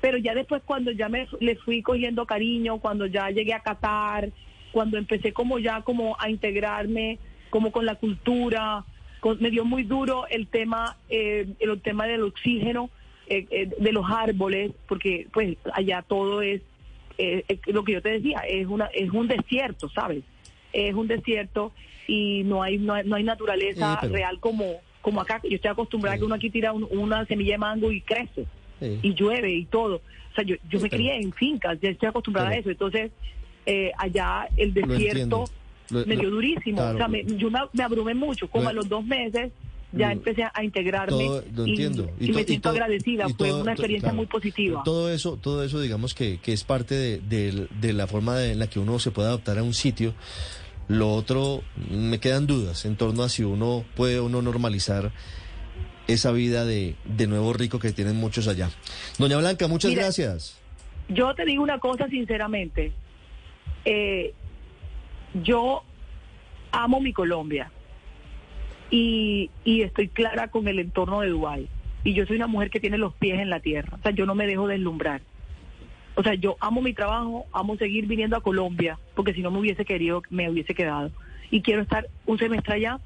pero 0.00 0.18
ya 0.18 0.34
después 0.34 0.62
cuando 0.64 0.90
ya 0.92 1.08
me 1.08 1.26
le 1.40 1.56
fui 1.56 1.82
cogiendo 1.82 2.26
cariño, 2.26 2.78
cuando 2.78 3.06
ya 3.06 3.30
llegué 3.30 3.54
a 3.54 3.60
Qatar, 3.60 4.30
cuando 4.72 4.98
empecé 4.98 5.32
como 5.32 5.58
ya 5.58 5.82
como 5.82 6.16
a 6.20 6.28
integrarme 6.28 7.18
como 7.50 7.70
con 7.72 7.86
la 7.86 7.94
cultura, 7.94 8.84
con- 9.20 9.40
me 9.40 9.50
dio 9.50 9.64
muy 9.64 9.84
duro 9.84 10.26
el 10.28 10.46
tema 10.48 10.96
eh, 11.08 11.46
el 11.60 11.80
tema 11.80 12.06
del 12.06 12.22
oxígeno 12.22 12.90
eh, 13.28 13.46
eh, 13.50 13.70
de 13.78 13.92
los 13.92 14.04
árboles, 14.10 14.72
porque 14.88 15.26
pues 15.32 15.56
allá 15.72 16.02
todo 16.02 16.42
es 16.42 16.60
eh, 17.18 17.44
eh, 17.48 17.58
lo 17.66 17.82
que 17.84 17.92
yo 17.92 18.02
te 18.02 18.10
decía, 18.10 18.40
es 18.48 18.66
una 18.66 18.86
es 18.86 19.10
un 19.10 19.26
desierto, 19.28 19.88
¿sabes? 19.88 20.22
Es 20.72 20.94
un 20.94 21.06
desierto 21.08 21.72
y 22.06 22.42
no 22.44 22.62
hay 22.62 22.76
no 22.78 22.92
hay, 22.94 23.04
no 23.08 23.16
hay 23.16 23.24
naturaleza 23.24 23.92
Sí, 23.94 23.98
pero- 24.02 24.12
real 24.12 24.38
como 24.40 24.64
como 25.06 25.20
acá. 25.20 25.40
Yo 25.44 25.54
estoy 25.54 25.70
acostumbrada 25.70 26.16
a 26.16 26.18
que 26.18 26.24
uno 26.24 26.34
aquí 26.34 26.50
tira 26.50 26.72
un- 26.72 26.88
una 26.90 27.24
semilla 27.26 27.52
de 27.52 27.58
mango 27.58 27.92
y 27.92 28.00
crece 28.00 28.44
Sí. 28.80 28.98
y 29.02 29.14
llueve 29.14 29.52
y 29.52 29.64
todo. 29.66 29.96
O 29.96 30.34
sea, 30.34 30.42
yo, 30.44 30.56
yo 30.68 30.78
Sí, 30.80 30.82
me 30.82 30.90
pero- 30.90 30.96
crié 31.00 31.16
en 31.22 31.32
fincas, 31.32 31.78
ya 31.80 31.90
estoy 31.90 32.08
acostumbrada 32.08 32.48
pero- 32.48 32.56
a 32.58 32.60
eso. 32.60 32.70
Entonces, 32.70 33.12
eh, 33.66 33.92
allá 33.96 34.48
el 34.56 34.74
desierto. 34.74 35.44
Lo- 35.90 36.04
me 36.04 36.16
dio 36.16 36.28
durísimo. 36.30 36.78
claro. 36.78 36.94
o 36.96 36.98
sea, 36.98 37.06
me- 37.06 37.24
yo 37.24 37.48
me, 37.52 37.60
me 37.72 37.84
abrumé 37.84 38.14
mucho. 38.14 38.48
Como 38.48 38.64
Lo- 38.64 38.70
a 38.70 38.72
los 38.72 38.88
dos 38.88 39.04
meses 39.04 39.52
ya 39.92 40.10
empecé 40.10 40.42
a 40.52 40.64
integrarme 40.64 41.12
Todo, 41.12 41.44
lo 41.54 41.64
y, 41.66 41.70
entiendo. 41.70 42.10
y 42.18 42.32
me 42.32 42.42
siento 42.42 42.62
todo- 42.70 42.72
agradecida. 42.72 43.28
Fue 43.28 43.48
todo- 43.50 43.62
una 43.62 43.70
experiencia 43.72 44.08
claro. 44.08 44.16
muy 44.16 44.26
positiva. 44.26 44.82
Todo 44.84 45.08
eso, 45.10 45.38
todo 45.40 45.62
eso, 45.62 45.80
digamos 45.80 46.12
que, 46.14 46.38
que 46.38 46.52
es 46.52 46.64
parte 46.64 46.96
de, 46.96 47.18
de- 47.20 47.68
de 47.80 47.92
la 47.92 48.08
forma 48.08 48.36
de- 48.36 48.50
en 48.52 48.58
la 48.58 48.66
que 48.66 48.80
uno 48.80 48.98
se 48.98 49.12
puede 49.12 49.28
adaptar 49.28 49.58
a 49.58 49.62
un 49.62 49.72
sitio. 49.74 50.12
Lo 50.88 51.12
otro, 51.12 51.62
me 51.90 52.20
quedan 52.20 52.46
dudas 52.46 52.84
en 52.84 52.96
torno 52.96 53.22
a 53.22 53.28
si 53.28 53.42
uno 53.42 53.84
puede 53.96 54.20
o 54.20 54.28
no 54.28 54.40
normalizar 54.42 55.12
esa 56.06 56.30
vida 56.30 56.64
de, 56.64 56.94
de 57.04 57.26
nuevo 57.26 57.52
rico 57.52 57.78
que 57.78 57.92
tienen 57.92 58.16
muchos 58.16 58.46
allá. 58.46 58.70
Doña 59.18 59.36
Blanca, 59.38 59.66
muchas 59.66 59.90
Mira, 59.90 60.04
gracias. 60.04 60.60
Yo 61.08 61.34
te 61.34 61.44
digo 61.44 61.62
una 61.62 61.78
cosa 61.78 62.08
sinceramente. 62.08 62.92
Eh, 63.84 64.32
yo 65.42 65.82
amo 66.72 67.00
mi 67.00 67.12
Colombia 67.12 67.70
y, 68.90 69.50
y 69.64 69.82
estoy 69.82 70.08
clara 70.08 70.48
con 70.48 70.68
el 70.68 70.78
entorno 70.78 71.20
de 71.20 71.28
Dubái. 71.30 71.68
Y 72.04 72.14
yo 72.14 72.24
soy 72.26 72.36
una 72.36 72.46
mujer 72.46 72.70
que 72.70 72.78
tiene 72.78 72.98
los 72.98 73.14
pies 73.14 73.40
en 73.40 73.50
la 73.50 73.58
tierra. 73.58 73.96
O 73.98 74.02
sea, 74.02 74.12
yo 74.12 74.26
no 74.26 74.36
me 74.36 74.46
dejo 74.46 74.68
deslumbrar. 74.68 75.22
O 76.16 76.22
sea, 76.22 76.34
yo 76.34 76.56
amo 76.60 76.80
mi 76.80 76.94
trabajo, 76.94 77.46
amo 77.52 77.76
seguir 77.76 78.06
viniendo 78.06 78.36
a 78.36 78.40
Colombia, 78.40 78.98
porque 79.14 79.34
si 79.34 79.42
no 79.42 79.50
me 79.50 79.60
hubiese 79.60 79.84
querido, 79.84 80.22
me 80.30 80.50
hubiese 80.50 80.74
quedado. 80.74 81.10
Y 81.50 81.60
quiero 81.62 81.82
estar 81.82 82.08
un 82.24 82.38
semestre 82.38 82.74
allá 82.74 82.98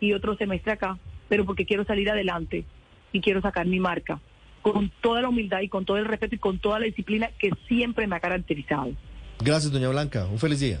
y 0.00 0.12
otro 0.12 0.36
semestre 0.36 0.72
acá, 0.72 0.98
pero 1.28 1.44
porque 1.44 1.64
quiero 1.64 1.84
salir 1.84 2.10
adelante 2.10 2.64
y 3.12 3.20
quiero 3.20 3.40
sacar 3.40 3.66
mi 3.66 3.80
marca 3.80 4.20
con 4.62 4.90
toda 5.00 5.22
la 5.22 5.28
humildad 5.28 5.60
y 5.60 5.68
con 5.68 5.84
todo 5.84 5.96
el 5.96 6.06
respeto 6.06 6.34
y 6.34 6.38
con 6.38 6.58
toda 6.58 6.80
la 6.80 6.86
disciplina 6.86 7.30
que 7.38 7.50
siempre 7.68 8.08
me 8.08 8.16
ha 8.16 8.20
caracterizado. 8.20 8.90
Gracias, 9.38 9.72
doña 9.72 9.88
Blanca. 9.88 10.26
Un 10.26 10.40
feliz 10.40 10.58
día. 10.58 10.80